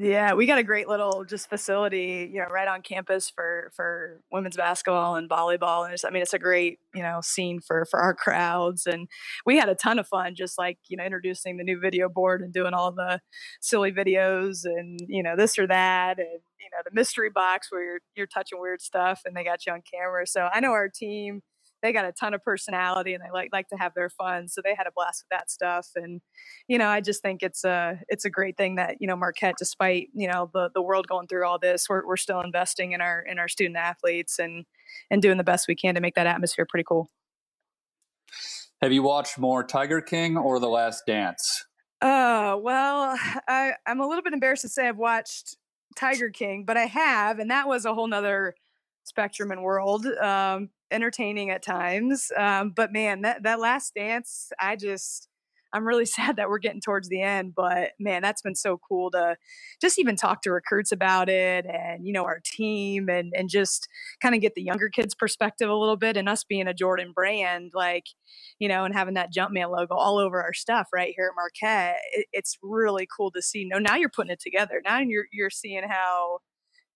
Yeah, 0.00 0.34
we 0.34 0.46
got 0.46 0.58
a 0.60 0.62
great 0.62 0.86
little 0.86 1.24
just 1.24 1.48
facility, 1.48 2.30
you 2.32 2.38
know, 2.40 2.46
right 2.46 2.68
on 2.68 2.82
campus 2.82 3.28
for 3.28 3.72
for 3.74 4.20
women's 4.30 4.56
basketball 4.56 5.16
and 5.16 5.28
volleyball, 5.28 5.88
and 5.90 5.96
I 6.06 6.10
mean, 6.10 6.22
it's 6.22 6.32
a 6.34 6.38
great 6.38 6.78
you 6.94 7.02
know 7.02 7.18
scene 7.20 7.58
for 7.60 7.84
for 7.84 7.98
our 7.98 8.14
crowds, 8.14 8.86
and 8.86 9.08
we 9.44 9.58
had 9.58 9.68
a 9.68 9.74
ton 9.74 9.98
of 9.98 10.06
fun 10.06 10.36
just 10.36 10.56
like 10.56 10.78
you 10.88 10.96
know 10.96 11.02
introducing 11.04 11.56
the 11.56 11.64
new 11.64 11.80
video 11.80 12.08
board 12.08 12.42
and 12.42 12.52
doing 12.52 12.74
all 12.74 12.92
the 12.92 13.20
silly 13.60 13.90
videos 13.90 14.64
and 14.64 15.00
you 15.08 15.20
know 15.20 15.34
this 15.36 15.58
or 15.58 15.66
that, 15.66 16.18
and 16.20 16.28
you 16.60 16.68
know 16.70 16.78
the 16.84 16.92
mystery 16.94 17.30
box 17.30 17.72
where 17.72 17.82
you're 17.84 18.00
you're 18.14 18.26
touching 18.28 18.60
weird 18.60 18.80
stuff 18.80 19.22
and 19.24 19.36
they 19.36 19.42
got 19.42 19.66
you 19.66 19.72
on 19.72 19.82
camera. 19.92 20.24
So 20.28 20.48
I 20.54 20.60
know 20.60 20.70
our 20.72 20.88
team 20.88 21.42
they 21.82 21.92
got 21.92 22.04
a 22.04 22.12
ton 22.12 22.34
of 22.34 22.42
personality 22.42 23.14
and 23.14 23.22
they 23.22 23.30
like 23.32 23.50
like 23.52 23.68
to 23.68 23.76
have 23.76 23.94
their 23.94 24.10
fun. 24.10 24.48
So 24.48 24.60
they 24.62 24.74
had 24.74 24.86
a 24.86 24.92
blast 24.94 25.24
with 25.24 25.38
that 25.38 25.50
stuff. 25.50 25.88
And 25.94 26.20
you 26.66 26.78
know, 26.78 26.88
I 26.88 27.00
just 27.00 27.22
think 27.22 27.42
it's 27.42 27.64
a 27.64 28.00
it's 28.08 28.24
a 28.24 28.30
great 28.30 28.56
thing 28.56 28.76
that 28.76 28.96
you 29.00 29.06
know 29.06 29.16
Marquette, 29.16 29.56
despite 29.58 30.08
you 30.12 30.28
know 30.28 30.50
the 30.52 30.70
the 30.74 30.82
world 30.82 31.06
going 31.06 31.26
through 31.26 31.46
all 31.46 31.58
this, 31.58 31.86
we're 31.88 32.06
we're 32.06 32.16
still 32.16 32.40
investing 32.40 32.92
in 32.92 33.00
our 33.00 33.20
in 33.20 33.38
our 33.38 33.48
student 33.48 33.76
athletes 33.76 34.38
and 34.38 34.64
and 35.10 35.22
doing 35.22 35.38
the 35.38 35.44
best 35.44 35.68
we 35.68 35.74
can 35.74 35.94
to 35.94 36.00
make 36.00 36.14
that 36.14 36.26
atmosphere 36.26 36.66
pretty 36.68 36.84
cool. 36.86 37.10
Have 38.82 38.92
you 38.92 39.02
watched 39.02 39.38
more 39.38 39.64
Tiger 39.64 40.00
King 40.00 40.36
or 40.36 40.60
The 40.60 40.68
Last 40.68 41.04
Dance? 41.06 41.64
Oh 42.00 42.58
well, 42.58 43.16
I 43.48 43.72
I'm 43.86 44.00
a 44.00 44.06
little 44.06 44.22
bit 44.22 44.32
embarrassed 44.32 44.62
to 44.62 44.68
say 44.68 44.88
I've 44.88 44.98
watched 44.98 45.56
Tiger 45.96 46.30
King, 46.30 46.64
but 46.64 46.76
I 46.76 46.86
have, 46.86 47.38
and 47.38 47.50
that 47.50 47.66
was 47.66 47.84
a 47.84 47.94
whole 47.94 48.06
nother 48.06 48.54
spectrum 49.04 49.50
and 49.50 49.62
world. 49.62 50.06
Um, 50.06 50.70
entertaining 50.90 51.50
at 51.50 51.62
times. 51.62 52.30
Um, 52.36 52.72
but 52.74 52.92
man, 52.92 53.22
that 53.22 53.42
that 53.42 53.60
last 53.60 53.94
dance, 53.94 54.50
I 54.60 54.76
just 54.76 55.28
I'm 55.72 55.86
really 55.86 56.06
sad 56.06 56.36
that 56.36 56.48
we're 56.48 56.58
getting 56.58 56.80
towards 56.80 57.08
the 57.08 57.22
end, 57.22 57.54
but 57.54 57.90
man, 57.98 58.22
that's 58.22 58.42
been 58.42 58.54
so 58.54 58.78
cool 58.88 59.10
to 59.12 59.36
just 59.80 59.98
even 59.98 60.16
talk 60.16 60.42
to 60.42 60.50
recruits 60.50 60.92
about 60.92 61.28
it 61.28 61.66
and 61.66 62.06
you 62.06 62.12
know 62.12 62.24
our 62.24 62.40
team 62.44 63.08
and 63.08 63.32
and 63.36 63.48
just 63.48 63.88
kind 64.22 64.34
of 64.34 64.40
get 64.40 64.54
the 64.54 64.62
younger 64.62 64.88
kids 64.88 65.14
perspective 65.14 65.68
a 65.68 65.74
little 65.74 65.96
bit 65.96 66.16
and 66.16 66.28
us 66.28 66.44
being 66.44 66.68
a 66.68 66.74
Jordan 66.74 67.12
brand 67.14 67.72
like 67.74 68.04
you 68.58 68.68
know 68.68 68.84
and 68.84 68.94
having 68.94 69.14
that 69.14 69.32
Jumpman 69.32 69.70
logo 69.70 69.94
all 69.94 70.18
over 70.18 70.42
our 70.42 70.54
stuff 70.54 70.88
right 70.92 71.12
here 71.16 71.30
at 71.30 71.36
Marquette. 71.36 71.96
It, 72.12 72.26
it's 72.32 72.58
really 72.62 73.06
cool 73.14 73.30
to 73.32 73.42
see. 73.42 73.66
No, 73.70 73.78
now 73.78 73.96
you're 73.96 74.08
putting 74.08 74.32
it 74.32 74.40
together. 74.40 74.80
Now 74.84 75.00
you're 75.00 75.26
you're 75.32 75.50
seeing 75.50 75.84
how 75.88 76.38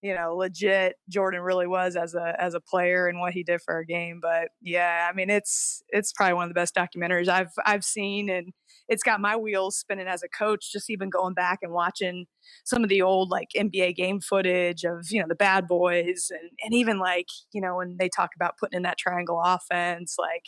you 0.02 0.14
know 0.14 0.36
legit 0.36 0.96
jordan 1.08 1.40
really 1.40 1.66
was 1.66 1.96
as 1.96 2.14
a 2.14 2.34
as 2.38 2.54
a 2.54 2.60
player 2.60 3.06
and 3.06 3.20
what 3.20 3.32
he 3.32 3.42
did 3.42 3.60
for 3.62 3.72
our 3.72 3.84
game 3.84 4.18
but 4.20 4.48
yeah 4.60 5.08
i 5.10 5.14
mean 5.14 5.30
it's 5.30 5.82
it's 5.90 6.12
probably 6.12 6.34
one 6.34 6.44
of 6.44 6.50
the 6.50 6.54
best 6.54 6.74
documentaries 6.74 7.28
i've 7.28 7.52
i've 7.64 7.84
seen 7.84 8.28
and 8.28 8.52
it's 8.88 9.02
got 9.02 9.20
my 9.20 9.36
wheels 9.36 9.78
spinning 9.78 10.08
as 10.08 10.22
a 10.22 10.28
coach 10.28 10.72
just 10.72 10.90
even 10.90 11.08
going 11.08 11.34
back 11.34 11.60
and 11.62 11.72
watching 11.72 12.26
some 12.64 12.82
of 12.82 12.88
the 12.88 13.00
old 13.00 13.30
like 13.30 13.48
nba 13.56 13.94
game 13.94 14.20
footage 14.20 14.84
of 14.84 15.06
you 15.10 15.20
know 15.20 15.28
the 15.28 15.34
bad 15.34 15.66
boys 15.66 16.30
and 16.30 16.50
and 16.64 16.74
even 16.74 16.98
like 16.98 17.28
you 17.52 17.60
know 17.60 17.76
when 17.76 17.96
they 17.98 18.08
talk 18.08 18.30
about 18.34 18.58
putting 18.58 18.76
in 18.76 18.82
that 18.82 18.98
triangle 18.98 19.40
offense 19.44 20.16
like 20.18 20.46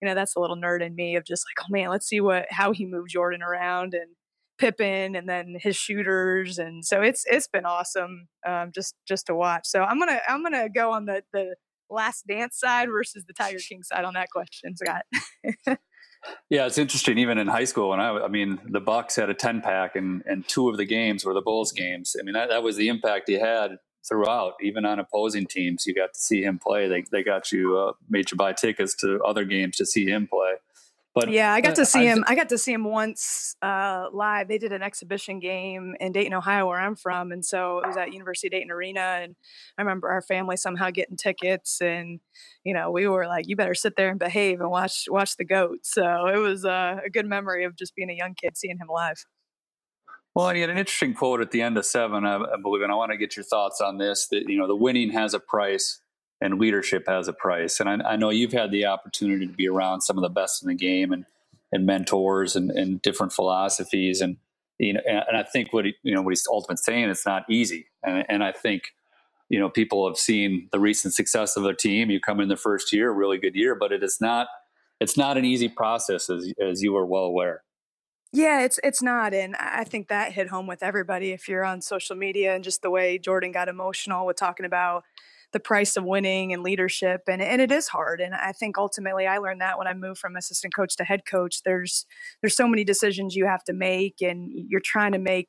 you 0.00 0.08
know 0.08 0.14
that's 0.14 0.36
a 0.36 0.40
little 0.40 0.56
nerd 0.56 0.80
in 0.80 0.94
me 0.94 1.16
of 1.16 1.24
just 1.24 1.44
like 1.48 1.64
oh 1.64 1.70
man 1.70 1.90
let's 1.90 2.06
see 2.06 2.20
what 2.20 2.46
how 2.50 2.72
he 2.72 2.86
moved 2.86 3.10
jordan 3.10 3.42
around 3.42 3.94
and 3.94 4.10
Pippen 4.62 5.16
and 5.16 5.28
then 5.28 5.56
his 5.58 5.74
shooters, 5.74 6.56
and 6.56 6.84
so 6.84 7.02
it's 7.02 7.24
it's 7.26 7.48
been 7.48 7.66
awesome 7.66 8.28
um, 8.46 8.70
just 8.72 8.94
just 9.08 9.26
to 9.26 9.34
watch. 9.34 9.62
So 9.64 9.82
I'm 9.82 9.98
gonna 9.98 10.20
I'm 10.28 10.40
gonna 10.44 10.68
go 10.68 10.92
on 10.92 11.06
the 11.06 11.24
the 11.32 11.56
last 11.90 12.28
dance 12.28 12.60
side 12.60 12.88
versus 12.88 13.24
the 13.26 13.32
Tiger 13.32 13.58
King 13.58 13.82
side 13.82 14.04
on 14.04 14.14
that 14.14 14.28
question, 14.30 14.76
Scott. 14.76 15.02
yeah, 16.48 16.66
it's 16.66 16.78
interesting. 16.78 17.18
Even 17.18 17.38
in 17.38 17.48
high 17.48 17.64
school, 17.64 17.90
when 17.90 17.98
I, 17.98 18.10
I 18.10 18.28
mean, 18.28 18.60
the 18.68 18.80
Bucks 18.80 19.16
had 19.16 19.30
a 19.30 19.34
ten 19.34 19.62
pack, 19.62 19.96
and 19.96 20.22
and 20.26 20.46
two 20.46 20.68
of 20.68 20.76
the 20.76 20.84
games 20.84 21.24
were 21.24 21.34
the 21.34 21.42
Bulls 21.42 21.72
games. 21.72 22.14
I 22.18 22.22
mean, 22.22 22.34
that, 22.34 22.50
that 22.50 22.62
was 22.62 22.76
the 22.76 22.86
impact 22.86 23.28
he 23.28 23.34
had 23.34 23.78
throughout, 24.08 24.54
even 24.62 24.84
on 24.84 25.00
opposing 25.00 25.46
teams. 25.46 25.86
You 25.88 25.94
got 25.94 26.14
to 26.14 26.20
see 26.20 26.44
him 26.44 26.60
play. 26.60 26.86
They 26.86 27.04
they 27.10 27.24
got 27.24 27.50
you 27.50 27.76
uh, 27.76 27.92
made 28.08 28.30
you 28.30 28.36
buy 28.36 28.52
tickets 28.52 28.94
to 28.96 29.20
other 29.24 29.44
games 29.44 29.76
to 29.78 29.86
see 29.86 30.06
him 30.06 30.28
play. 30.28 30.52
But 31.14 31.30
yeah, 31.30 31.52
I 31.52 31.60
got 31.60 31.74
to 31.74 31.84
see 31.84 32.00
I, 32.00 32.04
him. 32.04 32.24
I 32.26 32.34
got 32.34 32.48
to 32.48 32.58
see 32.58 32.72
him 32.72 32.84
once 32.84 33.54
uh, 33.60 34.06
live. 34.12 34.48
They 34.48 34.56
did 34.56 34.72
an 34.72 34.82
exhibition 34.82 35.40
game 35.40 35.94
in 36.00 36.12
Dayton, 36.12 36.32
Ohio, 36.32 36.66
where 36.66 36.80
I'm 36.80 36.96
from, 36.96 37.32
and 37.32 37.44
so 37.44 37.80
it 37.80 37.86
was 37.86 37.98
at 37.98 38.14
University 38.14 38.46
of 38.46 38.52
Dayton 38.52 38.70
Arena. 38.70 39.20
And 39.22 39.36
I 39.76 39.82
remember 39.82 40.08
our 40.08 40.22
family 40.22 40.56
somehow 40.56 40.90
getting 40.90 41.18
tickets, 41.18 41.82
and 41.82 42.20
you 42.64 42.72
know, 42.72 42.90
we 42.90 43.06
were 43.06 43.26
like, 43.26 43.46
"You 43.46 43.56
better 43.56 43.74
sit 43.74 43.96
there 43.96 44.08
and 44.08 44.18
behave 44.18 44.60
and 44.60 44.70
watch 44.70 45.04
watch 45.08 45.36
the 45.36 45.44
goat." 45.44 45.80
So 45.82 46.28
it 46.28 46.38
was 46.38 46.64
uh, 46.64 46.96
a 47.04 47.10
good 47.10 47.26
memory 47.26 47.64
of 47.64 47.76
just 47.76 47.94
being 47.94 48.08
a 48.08 48.14
young 48.14 48.34
kid 48.34 48.56
seeing 48.56 48.78
him 48.78 48.88
live. 48.88 49.26
Well, 50.34 50.48
and 50.48 50.56
he 50.56 50.62
had 50.62 50.70
an 50.70 50.78
interesting 50.78 51.12
quote 51.12 51.42
at 51.42 51.50
the 51.50 51.60
end 51.60 51.76
of 51.76 51.84
seven, 51.84 52.24
I, 52.24 52.36
I 52.36 52.56
believe, 52.62 52.82
and 52.82 52.90
I 52.90 52.94
want 52.94 53.12
to 53.12 53.18
get 53.18 53.36
your 53.36 53.44
thoughts 53.44 53.82
on 53.82 53.98
this. 53.98 54.28
That 54.30 54.44
you 54.48 54.56
know, 54.56 54.66
the 54.66 54.76
winning 54.76 55.10
has 55.10 55.34
a 55.34 55.40
price 55.40 56.00
and 56.42 56.58
leadership 56.58 57.04
has 57.06 57.28
a 57.28 57.32
price. 57.32 57.78
And 57.78 57.88
I, 57.88 58.12
I, 58.12 58.16
know 58.16 58.30
you've 58.30 58.52
had 58.52 58.72
the 58.72 58.86
opportunity 58.86 59.46
to 59.46 59.52
be 59.52 59.68
around 59.68 60.00
some 60.00 60.18
of 60.18 60.22
the 60.22 60.28
best 60.28 60.62
in 60.62 60.68
the 60.68 60.74
game 60.74 61.12
and 61.12 61.24
and 61.74 61.86
mentors 61.86 62.54
and, 62.54 62.70
and 62.70 63.00
different 63.00 63.32
philosophies. 63.32 64.20
And 64.20 64.36
you 64.78 64.92
know, 64.94 65.00
and, 65.08 65.24
and 65.28 65.36
I 65.36 65.44
think 65.44 65.72
what 65.72 65.86
he, 65.86 65.94
you 66.02 66.14
know 66.14 66.20
what 66.20 66.32
he's 66.32 66.46
ultimately 66.50 66.82
saying 66.82 67.08
it's 67.08 67.24
not 67.24 67.44
easy. 67.48 67.86
And, 68.02 68.24
and 68.28 68.44
I 68.44 68.52
think 68.52 68.92
you 69.48 69.58
know 69.58 69.70
people 69.70 70.06
have 70.08 70.18
seen 70.18 70.68
the 70.72 70.80
recent 70.80 71.14
success 71.14 71.56
of 71.56 71.62
their 71.62 71.74
team. 71.74 72.10
You 72.10 72.20
come 72.20 72.40
in 72.40 72.48
the 72.48 72.56
first 72.56 72.92
year, 72.92 73.12
really 73.12 73.38
good 73.38 73.54
year, 73.54 73.74
but 73.74 73.92
it 73.92 74.02
is 74.02 74.18
not 74.20 74.48
it's 75.00 75.16
not 75.16 75.38
an 75.38 75.44
easy 75.44 75.68
process 75.68 76.28
as 76.28 76.52
as 76.60 76.82
you 76.82 76.96
are 76.96 77.06
well 77.06 77.24
aware. 77.24 77.62
Yeah, 78.32 78.62
it's 78.62 78.80
it's 78.82 79.02
not, 79.02 79.32
and 79.32 79.54
I 79.56 79.84
think 79.84 80.08
that 80.08 80.32
hit 80.32 80.48
home 80.48 80.66
with 80.66 80.82
everybody. 80.82 81.32
If 81.32 81.48
you're 81.48 81.64
on 81.64 81.82
social 81.82 82.16
media 82.16 82.54
and 82.54 82.64
just 82.64 82.82
the 82.82 82.90
way 82.90 83.18
Jordan 83.18 83.52
got 83.52 83.68
emotional 83.68 84.26
with 84.26 84.36
talking 84.36 84.66
about 84.66 85.04
the 85.52 85.60
price 85.60 85.96
of 85.96 86.04
winning 86.04 86.52
and 86.52 86.62
leadership 86.62 87.22
and, 87.28 87.42
and 87.42 87.60
it 87.60 87.70
is 87.70 87.88
hard 87.88 88.20
and 88.20 88.34
i 88.34 88.52
think 88.52 88.78
ultimately 88.78 89.26
i 89.26 89.38
learned 89.38 89.60
that 89.60 89.78
when 89.78 89.86
i 89.86 89.94
moved 89.94 90.18
from 90.18 90.36
assistant 90.36 90.74
coach 90.74 90.96
to 90.96 91.04
head 91.04 91.22
coach 91.28 91.62
there's 91.64 92.06
there's 92.40 92.56
so 92.56 92.66
many 92.66 92.84
decisions 92.84 93.34
you 93.34 93.46
have 93.46 93.64
to 93.64 93.72
make 93.72 94.16
and 94.20 94.50
you're 94.52 94.80
trying 94.84 95.12
to 95.12 95.18
make 95.18 95.48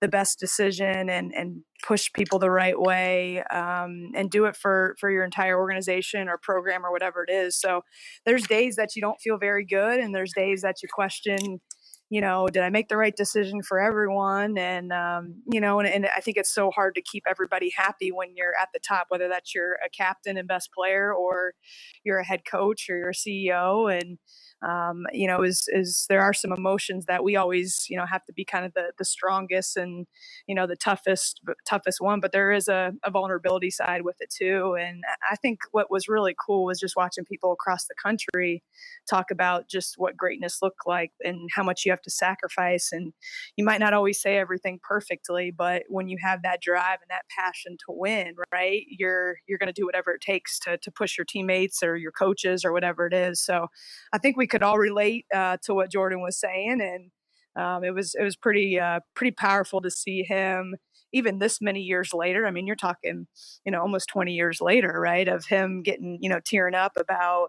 the 0.00 0.08
best 0.08 0.38
decision 0.38 1.08
and 1.08 1.32
and 1.34 1.62
push 1.82 2.12
people 2.12 2.38
the 2.38 2.50
right 2.50 2.78
way 2.78 3.42
um, 3.44 4.10
and 4.14 4.30
do 4.30 4.44
it 4.44 4.56
for 4.56 4.94
for 5.00 5.10
your 5.10 5.24
entire 5.24 5.58
organization 5.58 6.28
or 6.28 6.38
program 6.42 6.84
or 6.84 6.92
whatever 6.92 7.24
it 7.26 7.32
is. 7.32 7.58
So 7.58 7.82
there's 8.24 8.46
days 8.46 8.76
that 8.76 8.94
you 8.94 9.02
don't 9.02 9.20
feel 9.20 9.38
very 9.38 9.64
good 9.64 10.00
and 10.00 10.14
there's 10.14 10.32
days 10.34 10.62
that 10.62 10.76
you 10.82 10.88
question 10.92 11.60
you 12.08 12.20
know, 12.20 12.46
did 12.46 12.62
I 12.62 12.70
make 12.70 12.88
the 12.88 12.96
right 12.96 13.14
decision 13.14 13.62
for 13.62 13.80
everyone? 13.80 14.56
And, 14.58 14.92
um, 14.92 15.42
you 15.50 15.60
know, 15.60 15.80
and, 15.80 15.88
and, 15.88 16.06
I 16.06 16.20
think 16.20 16.36
it's 16.36 16.54
so 16.54 16.70
hard 16.70 16.94
to 16.94 17.02
keep 17.02 17.24
everybody 17.28 17.72
happy 17.76 18.12
when 18.12 18.28
you're 18.36 18.54
at 18.60 18.68
the 18.72 18.78
top, 18.78 19.06
whether 19.08 19.28
that's 19.28 19.54
you're 19.54 19.74
a 19.84 19.90
captain 19.90 20.36
and 20.36 20.46
best 20.46 20.70
player 20.72 21.12
or 21.12 21.54
you're 22.04 22.18
a 22.18 22.24
head 22.24 22.42
coach 22.48 22.88
or 22.88 22.96
you're 22.96 23.10
a 23.10 23.12
CEO. 23.12 23.92
And, 23.92 24.18
um, 24.62 25.06
you 25.12 25.26
know, 25.26 25.42
is 25.42 25.68
is 25.68 26.06
there 26.08 26.22
are 26.22 26.32
some 26.32 26.52
emotions 26.52 27.04
that 27.06 27.22
we 27.22 27.36
always, 27.36 27.86
you 27.88 27.96
know, 27.96 28.06
have 28.06 28.24
to 28.24 28.32
be 28.32 28.44
kind 28.44 28.64
of 28.64 28.72
the 28.74 28.92
the 28.98 29.04
strongest 29.04 29.76
and, 29.76 30.06
you 30.46 30.54
know, 30.54 30.66
the 30.66 30.76
toughest 30.76 31.40
toughest 31.68 32.00
one. 32.00 32.20
But 32.20 32.32
there 32.32 32.52
is 32.52 32.68
a, 32.68 32.92
a 33.04 33.10
vulnerability 33.10 33.70
side 33.70 34.02
with 34.02 34.16
it 34.20 34.32
too. 34.36 34.76
And 34.80 35.04
I 35.30 35.36
think 35.36 35.60
what 35.72 35.90
was 35.90 36.08
really 36.08 36.34
cool 36.44 36.64
was 36.64 36.80
just 36.80 36.96
watching 36.96 37.24
people 37.24 37.52
across 37.52 37.86
the 37.86 37.94
country 38.02 38.62
talk 39.08 39.30
about 39.30 39.68
just 39.68 39.94
what 39.98 40.16
greatness 40.16 40.58
looked 40.62 40.86
like 40.86 41.12
and 41.22 41.50
how 41.54 41.62
much 41.62 41.84
you 41.84 41.92
have 41.92 42.02
to 42.02 42.10
sacrifice. 42.10 42.90
And 42.92 43.12
you 43.56 43.64
might 43.64 43.80
not 43.80 43.92
always 43.92 44.20
say 44.20 44.38
everything 44.38 44.80
perfectly, 44.82 45.50
but 45.50 45.82
when 45.88 46.08
you 46.08 46.16
have 46.22 46.42
that 46.42 46.62
drive 46.62 46.98
and 47.02 47.10
that 47.10 47.24
passion 47.36 47.76
to 47.86 47.86
win, 47.88 48.34
right, 48.52 48.84
you're 48.88 49.36
you're 49.46 49.58
going 49.58 49.72
to 49.72 49.72
do 49.72 49.84
whatever 49.84 50.12
it 50.12 50.20
takes 50.20 50.58
to 50.60 50.78
to 50.78 50.90
push 50.90 51.18
your 51.18 51.26
teammates 51.26 51.82
or 51.82 51.96
your 51.96 52.12
coaches 52.12 52.64
or 52.64 52.72
whatever 52.72 53.06
it 53.06 53.12
is. 53.12 53.40
So 53.40 53.66
I 54.12 54.18
think 54.18 54.36
we 54.36 54.45
we 54.46 54.48
could 54.48 54.62
all 54.62 54.78
relate 54.78 55.26
uh, 55.34 55.56
to 55.64 55.74
what 55.74 55.90
Jordan 55.90 56.20
was 56.20 56.38
saying, 56.38 56.80
and 56.80 57.10
um, 57.60 57.82
it 57.82 57.92
was 57.92 58.14
it 58.14 58.22
was 58.22 58.36
pretty 58.36 58.78
uh, 58.78 59.00
pretty 59.16 59.32
powerful 59.32 59.80
to 59.80 59.90
see 59.90 60.22
him 60.22 60.76
even 61.12 61.40
this 61.40 61.60
many 61.60 61.80
years 61.80 62.14
later. 62.14 62.46
I 62.46 62.52
mean, 62.52 62.64
you're 62.64 62.76
talking 62.76 63.26
you 63.64 63.72
know 63.72 63.80
almost 63.80 64.08
20 64.08 64.32
years 64.32 64.60
later, 64.60 65.00
right? 65.00 65.26
Of 65.26 65.46
him 65.46 65.82
getting 65.82 66.18
you 66.20 66.28
know 66.28 66.38
tearing 66.44 66.76
up 66.76 66.92
about 66.96 67.48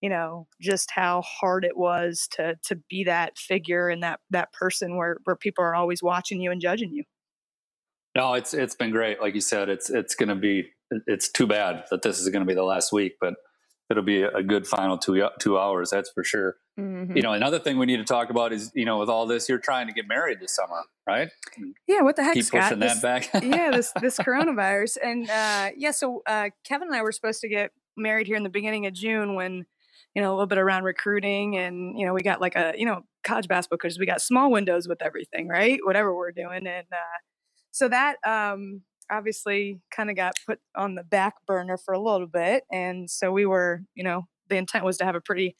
you 0.00 0.08
know 0.08 0.46
just 0.58 0.90
how 0.90 1.20
hard 1.20 1.66
it 1.66 1.76
was 1.76 2.26
to 2.36 2.56
to 2.64 2.76
be 2.88 3.04
that 3.04 3.36
figure 3.36 3.90
and 3.90 4.02
that 4.02 4.20
that 4.30 4.50
person 4.54 4.96
where 4.96 5.18
where 5.24 5.36
people 5.36 5.62
are 5.62 5.74
always 5.74 6.02
watching 6.02 6.40
you 6.40 6.50
and 6.50 6.62
judging 6.62 6.92
you. 6.94 7.04
No, 8.16 8.32
it's 8.32 8.54
it's 8.54 8.74
been 8.74 8.90
great. 8.90 9.20
Like 9.20 9.34
you 9.34 9.42
said, 9.42 9.68
it's 9.68 9.90
it's 9.90 10.14
going 10.14 10.30
to 10.30 10.34
be 10.34 10.70
it's 11.06 11.30
too 11.30 11.46
bad 11.46 11.84
that 11.90 12.00
this 12.00 12.18
is 12.18 12.30
going 12.30 12.40
to 12.40 12.46
be 12.46 12.54
the 12.54 12.62
last 12.62 12.90
week, 12.90 13.16
but 13.20 13.34
it'll 13.90 14.02
be 14.02 14.22
a 14.22 14.42
good 14.42 14.66
final 14.66 14.98
two 14.98 15.26
two 15.38 15.58
hours. 15.58 15.90
That's 15.90 16.10
for 16.10 16.22
sure. 16.22 16.56
Mm-hmm. 16.78 17.16
You 17.16 17.22
know, 17.22 17.32
another 17.32 17.58
thing 17.58 17.78
we 17.78 17.86
need 17.86 17.96
to 17.96 18.04
talk 18.04 18.30
about 18.30 18.52
is 18.52 18.70
you 18.74 18.84
know, 18.84 18.98
with 18.98 19.08
all 19.08 19.26
this, 19.26 19.48
you're 19.48 19.58
trying 19.58 19.86
to 19.86 19.92
get 19.92 20.06
married 20.06 20.40
this 20.40 20.54
summer, 20.54 20.82
right? 21.06 21.30
Yeah. 21.86 22.02
What 22.02 22.16
the 22.16 22.24
heck, 22.24 22.34
Keep 22.34 22.44
Scott? 22.44 22.62
pushing 22.64 22.78
this, 22.80 23.00
that 23.00 23.32
back. 23.32 23.42
yeah, 23.44 23.70
this 23.70 23.92
this 24.00 24.18
coronavirus, 24.18 24.98
and 25.02 25.30
uh, 25.30 25.70
yeah. 25.76 25.90
So 25.90 26.22
uh, 26.26 26.50
Kevin 26.64 26.88
and 26.88 26.96
I 26.96 27.02
were 27.02 27.12
supposed 27.12 27.40
to 27.40 27.48
get 27.48 27.72
married 27.96 28.26
here 28.26 28.36
in 28.36 28.42
the 28.42 28.50
beginning 28.50 28.86
of 28.86 28.92
June 28.92 29.34
when 29.34 29.66
you 30.14 30.22
know 30.22 30.30
a 30.30 30.34
little 30.34 30.46
bit 30.46 30.58
around 30.58 30.84
recruiting 30.84 31.56
and 31.56 31.98
you 31.98 32.06
know 32.06 32.14
we 32.14 32.22
got 32.22 32.40
like 32.40 32.56
a 32.56 32.74
you 32.76 32.84
know 32.84 33.02
college 33.24 33.48
basketball 33.48 33.78
because 33.78 33.98
we 33.98 34.06
got 34.06 34.20
small 34.20 34.50
windows 34.50 34.88
with 34.88 35.02
everything 35.02 35.48
right 35.48 35.80
whatever 35.84 36.14
we're 36.14 36.32
doing 36.32 36.66
and 36.66 36.86
uh, 36.92 37.18
so 37.70 37.88
that 37.88 38.16
um 38.26 38.82
obviously 39.10 39.80
kind 39.90 40.10
of 40.10 40.16
got 40.16 40.34
put 40.46 40.58
on 40.76 40.94
the 40.94 41.04
back 41.04 41.34
burner 41.46 41.76
for 41.76 41.94
a 41.94 42.00
little 42.00 42.26
bit. 42.26 42.64
And 42.72 43.10
so 43.10 43.32
we 43.32 43.46
were, 43.46 43.82
you 43.94 44.04
know, 44.04 44.24
the 44.48 44.56
intent 44.56 44.84
was 44.84 44.96
to 44.98 45.04
have 45.04 45.14
a 45.14 45.20
pretty 45.20 45.56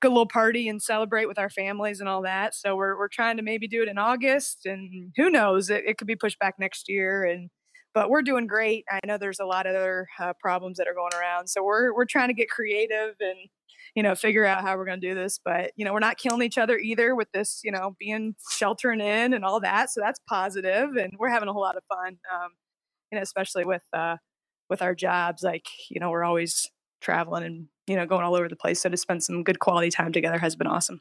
good 0.00 0.08
little 0.08 0.26
party 0.26 0.68
and 0.68 0.82
celebrate 0.82 1.26
with 1.26 1.38
our 1.38 1.50
families 1.50 2.00
and 2.00 2.08
all 2.08 2.22
that. 2.22 2.54
So 2.54 2.76
we're, 2.76 2.98
we're 2.98 3.08
trying 3.08 3.36
to 3.36 3.42
maybe 3.42 3.68
do 3.68 3.82
it 3.82 3.88
in 3.88 3.98
August 3.98 4.66
and 4.66 5.12
who 5.16 5.30
knows, 5.30 5.70
it, 5.70 5.84
it 5.86 5.98
could 5.98 6.06
be 6.06 6.16
pushed 6.16 6.38
back 6.38 6.56
next 6.58 6.88
year. 6.88 7.24
And, 7.24 7.50
but 7.94 8.10
we're 8.10 8.22
doing 8.22 8.46
great. 8.46 8.84
I 8.90 9.00
know 9.06 9.18
there's 9.18 9.40
a 9.40 9.46
lot 9.46 9.66
of 9.66 9.74
other 9.76 10.08
uh, 10.18 10.32
problems 10.40 10.78
that 10.78 10.88
are 10.88 10.94
going 10.94 11.14
around. 11.14 11.48
So 11.48 11.62
we're, 11.62 11.94
we're 11.94 12.06
trying 12.06 12.28
to 12.28 12.34
get 12.34 12.50
creative 12.50 13.14
and, 13.20 13.48
you 13.94 14.02
know, 14.02 14.16
figure 14.16 14.44
out 14.44 14.62
how 14.62 14.76
we're 14.76 14.84
going 14.84 15.00
to 15.00 15.08
do 15.08 15.14
this. 15.14 15.38
But, 15.42 15.70
you 15.76 15.84
know, 15.84 15.92
we're 15.92 16.00
not 16.00 16.18
killing 16.18 16.42
each 16.42 16.58
other 16.58 16.76
either 16.76 17.14
with 17.14 17.28
this, 17.32 17.60
you 17.62 17.70
know, 17.70 17.94
being 17.98 18.34
sheltering 18.50 19.00
in 19.00 19.32
and 19.32 19.44
all 19.44 19.60
that. 19.60 19.90
So 19.90 20.00
that's 20.00 20.20
positive 20.28 20.96
and 20.96 21.12
we're 21.18 21.28
having 21.28 21.48
a 21.48 21.52
whole 21.52 21.62
lot 21.62 21.76
of 21.76 21.84
fun. 21.88 22.18
Um, 22.34 22.50
you 23.14 23.20
know, 23.20 23.22
especially 23.22 23.64
with 23.64 23.82
uh, 23.92 24.16
with 24.68 24.82
our 24.82 24.94
jobs, 24.94 25.42
like 25.42 25.66
you 25.88 26.00
know, 26.00 26.10
we're 26.10 26.24
always 26.24 26.68
traveling 27.00 27.44
and 27.44 27.66
you 27.86 27.96
know 27.96 28.06
going 28.06 28.24
all 28.24 28.34
over 28.34 28.48
the 28.48 28.56
place. 28.56 28.80
So 28.80 28.88
to 28.88 28.96
spend 28.96 29.22
some 29.22 29.44
good 29.44 29.60
quality 29.60 29.90
time 29.90 30.12
together 30.12 30.38
has 30.38 30.56
been 30.56 30.66
awesome. 30.66 31.00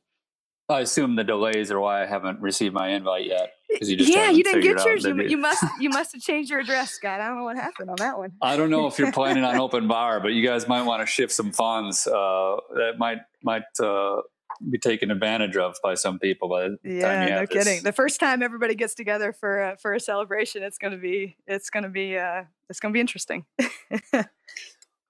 I 0.69 0.80
assume 0.80 1.17
the 1.17 1.26
delays 1.26 1.71
are 1.71 1.80
why 1.80 2.04
I 2.04 2.06
haven't 2.06 2.39
received 2.39 2.73
my 2.73 2.89
invite 2.89 3.26
yet. 3.26 3.54
You 3.82 3.97
just 3.97 4.10
yeah, 4.10 4.30
you 4.30 4.43
didn't 4.43 4.62
get 4.62 4.86
yours. 4.86 5.04
You, 5.04 5.21
you, 5.23 5.38
must 5.38 5.63
you 5.80 5.89
must 5.89 6.13
have 6.13 6.21
changed 6.21 6.49
your 6.49 6.60
address, 6.60 6.91
Scott. 6.91 7.19
I 7.19 7.28
don't 7.28 7.38
know 7.38 7.43
what 7.43 7.58
happened 7.58 7.89
on 7.89 7.95
that 7.97 8.17
one. 8.17 8.32
I 8.41 8.56
don't 8.56 8.69
know 8.69 8.88
if 8.88 8.97
you're 8.99 9.12
planning 9.12 9.43
on 9.43 9.56
open 9.60 9.88
bar, 9.88 10.19
but 10.19 10.30
you 10.30 10.47
guys 10.47 10.67
might 10.67 10.84
want 10.84 11.02
to 11.02 11.08
shift 11.08 11.34
some 11.34 11.52
funds. 11.52 12.08
Uh, 12.08 12.58
that 12.76 12.93
might 12.97 13.19
might 13.41 13.63
uh, 13.82 14.21
be 14.70 14.78
taken 14.78 15.12
advantage 15.12 15.58
of 15.58 15.76
by 15.84 15.96
some 15.96 16.20
people. 16.20 16.50
By 16.50 16.70
the 16.70 16.78
yeah, 16.84 17.30
no 17.30 17.46
this. 17.46 17.50
kidding. 17.50 17.84
The 17.84 17.92
first 17.92 18.20
time 18.20 18.42
everybody 18.42 18.76
gets 18.76 18.96
together 18.96 19.34
for 19.34 19.62
uh, 19.62 19.76
for 19.76 19.94
a 19.94 20.00
celebration, 20.00 20.63
it's 20.63 20.78
gonna 20.78 20.98
be 20.98 21.36
it's 21.48 21.70
gonna 21.70 21.89
be 21.89 22.18
uh, 22.18 22.44
it's 22.70 22.80
gonna 22.80 22.94
be 22.94 23.00
interesting. 23.00 23.46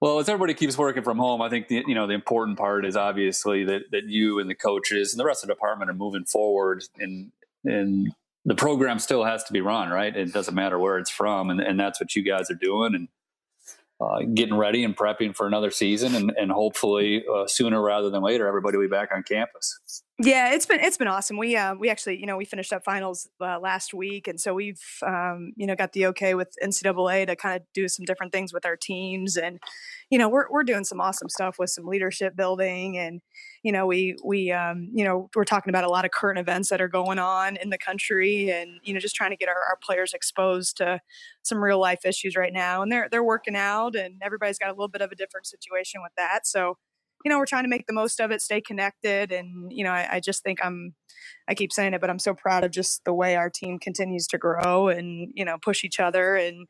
well, 0.00 0.18
as 0.18 0.28
everybody 0.28 0.54
keeps 0.54 0.76
working 0.76 1.02
from 1.02 1.18
home, 1.18 1.42
I 1.42 1.48
think 1.48 1.68
the 1.68 1.84
you 1.86 1.94
know 1.94 2.06
the 2.06 2.14
important 2.14 2.58
part 2.58 2.84
is 2.84 2.96
obviously 2.96 3.64
that 3.64 3.82
that 3.92 4.04
you 4.04 4.38
and 4.38 4.48
the 4.48 4.54
coaches 4.54 5.12
and 5.12 5.20
the 5.20 5.24
rest 5.24 5.42
of 5.42 5.48
the 5.48 5.54
department 5.54 5.90
are 5.90 5.94
moving 5.94 6.24
forward, 6.24 6.84
and 6.98 7.32
and 7.64 8.12
the 8.44 8.54
program 8.54 8.98
still 8.98 9.24
has 9.24 9.44
to 9.44 9.52
be 9.52 9.60
run 9.60 9.90
right. 9.90 10.14
It 10.14 10.32
doesn't 10.32 10.54
matter 10.54 10.78
where 10.78 10.98
it's 10.98 11.10
from, 11.10 11.50
and 11.50 11.60
and 11.60 11.78
that's 11.78 12.00
what 12.00 12.14
you 12.14 12.22
guys 12.22 12.50
are 12.50 12.54
doing, 12.56 12.94
and 12.94 13.08
uh, 14.00 14.20
getting 14.34 14.56
ready 14.56 14.84
and 14.84 14.96
prepping 14.96 15.34
for 15.34 15.46
another 15.46 15.70
season, 15.70 16.14
and, 16.14 16.32
and 16.36 16.50
hopefully 16.50 17.24
uh, 17.32 17.46
sooner 17.46 17.80
rather 17.80 18.10
than 18.10 18.22
later, 18.22 18.46
everybody 18.46 18.76
will 18.76 18.84
be 18.84 18.90
back 18.90 19.10
on 19.14 19.22
campus. 19.22 20.02
Yeah, 20.18 20.52
it's 20.54 20.66
been 20.66 20.80
it's 20.80 20.96
been 20.96 21.08
awesome. 21.08 21.36
We 21.36 21.56
uh, 21.56 21.74
we 21.74 21.90
actually 21.90 22.20
you 22.20 22.26
know 22.26 22.36
we 22.36 22.44
finished 22.44 22.72
up 22.72 22.84
finals 22.84 23.28
uh, 23.40 23.58
last 23.58 23.92
week, 23.94 24.28
and 24.28 24.40
so 24.40 24.54
we've 24.54 24.82
um, 25.04 25.52
you 25.56 25.66
know 25.66 25.74
got 25.74 25.92
the 25.92 26.06
okay 26.06 26.34
with 26.34 26.54
NCAA 26.62 27.26
to 27.26 27.36
kind 27.36 27.56
of 27.56 27.62
do 27.72 27.88
some 27.88 28.04
different 28.04 28.32
things 28.32 28.52
with 28.52 28.64
our 28.64 28.76
teams, 28.76 29.36
and 29.36 29.58
you 30.10 30.18
know 30.18 30.28
we're 30.28 30.46
we're 30.50 30.64
doing 30.64 30.84
some 30.84 31.00
awesome 31.00 31.28
stuff 31.28 31.56
with 31.58 31.70
some 31.70 31.86
leadership 31.86 32.36
building, 32.36 32.98
and 32.98 33.20
you 33.62 33.72
know 33.72 33.86
we 33.86 34.16
we 34.24 34.50
um, 34.52 34.90
you 34.92 35.04
know 35.04 35.28
we're 35.34 35.44
talking 35.44 35.70
about 35.70 35.84
a 35.84 35.88
lot 35.88 36.04
of 36.04 36.10
current 36.10 36.38
events 36.38 36.68
that 36.68 36.80
are 36.80 36.88
going 36.88 37.18
on 37.18 37.56
in 37.56 37.70
the 37.70 37.78
country, 37.78 38.50
and 38.50 38.80
you 38.82 38.94
know 38.94 39.00
just 39.00 39.14
trying 39.14 39.30
to 39.30 39.36
get 39.36 39.48
our, 39.48 39.54
our 39.54 39.78
players 39.82 40.12
exposed 40.12 40.76
to 40.78 41.00
some 41.42 41.62
real 41.62 41.80
life 41.80 42.04
issues 42.04 42.36
right 42.36 42.52
now, 42.52 42.82
and 42.82 42.90
they're 42.90 43.08
they're 43.10 43.24
working 43.24 43.56
out, 43.56 43.94
and 43.96 44.20
everybody's 44.22 44.58
got 44.58 44.68
a 44.68 44.72
little 44.72 44.88
bit 44.88 45.02
of 45.02 45.12
a 45.12 45.16
different 45.16 45.46
situation 45.46 46.00
with 46.02 46.12
that, 46.16 46.46
so 46.46 46.76
you 47.24 47.30
know, 47.30 47.38
we're 47.38 47.46
trying 47.46 47.64
to 47.64 47.70
make 47.70 47.86
the 47.86 47.94
most 47.94 48.20
of 48.20 48.30
it, 48.30 48.42
stay 48.42 48.60
connected. 48.60 49.32
And, 49.32 49.72
you 49.72 49.82
know, 49.82 49.92
I, 49.92 50.08
I, 50.12 50.20
just 50.20 50.42
think 50.42 50.58
I'm, 50.62 50.94
I 51.48 51.54
keep 51.54 51.72
saying 51.72 51.94
it, 51.94 52.00
but 52.02 52.10
I'm 52.10 52.18
so 52.18 52.34
proud 52.34 52.64
of 52.64 52.70
just 52.70 53.02
the 53.04 53.14
way 53.14 53.34
our 53.34 53.48
team 53.48 53.78
continues 53.78 54.26
to 54.28 54.38
grow 54.38 54.88
and, 54.88 55.32
you 55.34 55.44
know, 55.44 55.56
push 55.60 55.84
each 55.84 55.98
other. 55.98 56.36
And, 56.36 56.66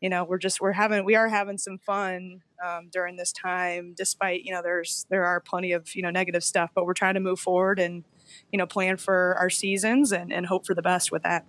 you 0.00 0.08
know, 0.08 0.24
we're 0.24 0.38
just, 0.38 0.60
we're 0.60 0.72
having, 0.72 1.04
we 1.04 1.14
are 1.14 1.28
having 1.28 1.58
some 1.58 1.78
fun 1.78 2.42
um, 2.64 2.88
during 2.92 3.16
this 3.16 3.32
time, 3.32 3.94
despite, 3.96 4.44
you 4.44 4.52
know, 4.52 4.62
there's, 4.62 5.06
there 5.08 5.24
are 5.24 5.40
plenty 5.40 5.72
of, 5.72 5.94
you 5.94 6.02
know, 6.02 6.10
negative 6.10 6.44
stuff, 6.44 6.70
but 6.74 6.86
we're 6.86 6.94
trying 6.94 7.14
to 7.14 7.20
move 7.20 7.40
forward 7.40 7.78
and, 7.78 8.04
you 8.52 8.58
know, 8.58 8.66
plan 8.66 8.96
for 8.96 9.36
our 9.38 9.50
seasons 9.50 10.12
and, 10.12 10.32
and 10.32 10.46
hope 10.46 10.66
for 10.66 10.74
the 10.74 10.82
best 10.82 11.12
with 11.12 11.22
that. 11.22 11.44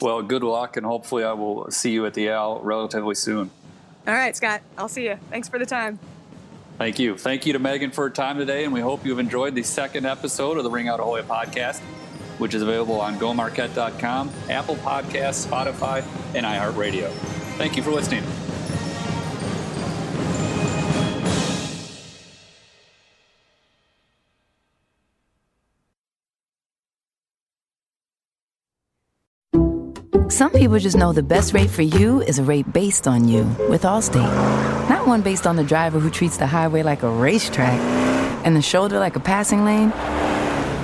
Well, 0.00 0.22
good 0.22 0.42
luck, 0.42 0.76
and 0.76 0.86
hopefully, 0.86 1.22
I 1.22 1.32
will 1.32 1.70
see 1.70 1.90
you 1.90 2.06
at 2.06 2.14
the 2.14 2.30
Al 2.30 2.60
relatively 2.60 3.14
soon. 3.14 3.50
All 4.06 4.14
right, 4.14 4.34
Scott. 4.34 4.62
I'll 4.76 4.88
see 4.88 5.04
you. 5.04 5.18
Thanks 5.30 5.48
for 5.48 5.58
the 5.58 5.66
time. 5.66 5.98
Thank 6.78 6.98
you. 6.98 7.16
Thank 7.16 7.46
you 7.46 7.52
to 7.52 7.58
Megan 7.58 7.90
for 7.90 8.04
her 8.04 8.10
time 8.10 8.38
today, 8.38 8.64
and 8.64 8.72
we 8.72 8.80
hope 8.80 9.04
you've 9.04 9.18
enjoyed 9.18 9.54
the 9.54 9.62
second 9.62 10.06
episode 10.06 10.56
of 10.56 10.64
the 10.64 10.70
Ring 10.70 10.88
Out 10.88 10.98
of 10.98 11.06
Ahoy 11.06 11.22
podcast, 11.22 11.80
which 12.42 12.54
is 12.54 12.62
available 12.62 13.00
on 13.00 13.20
gomarquette.com, 13.20 14.28
Apple 14.50 14.74
Podcasts, 14.74 15.46
Spotify, 15.46 16.04
and 16.34 16.44
iHeartRadio. 16.44 17.08
Thank 17.56 17.76
you 17.76 17.84
for 17.84 17.92
listening. 17.92 18.24
Some 30.28 30.50
people 30.50 30.80
just 30.80 30.96
know 30.96 31.12
the 31.12 31.22
best 31.22 31.54
rate 31.54 31.70
for 31.70 31.82
you 31.82 32.22
is 32.22 32.40
a 32.40 32.42
rate 32.42 32.72
based 32.72 33.06
on 33.06 33.28
you 33.28 33.44
with 33.68 33.82
Allstate. 33.82 34.88
Not 34.88 35.06
one 35.06 35.22
based 35.22 35.46
on 35.46 35.54
the 35.54 35.62
driver 35.62 36.00
who 36.00 36.10
treats 36.10 36.38
the 36.38 36.48
highway 36.48 36.82
like 36.82 37.04
a 37.04 37.08
racetrack 37.08 37.78
and 38.44 38.56
the 38.56 38.62
shoulder 38.62 38.98
like 38.98 39.14
a 39.14 39.20
passing 39.20 39.64
lane. 39.64 39.92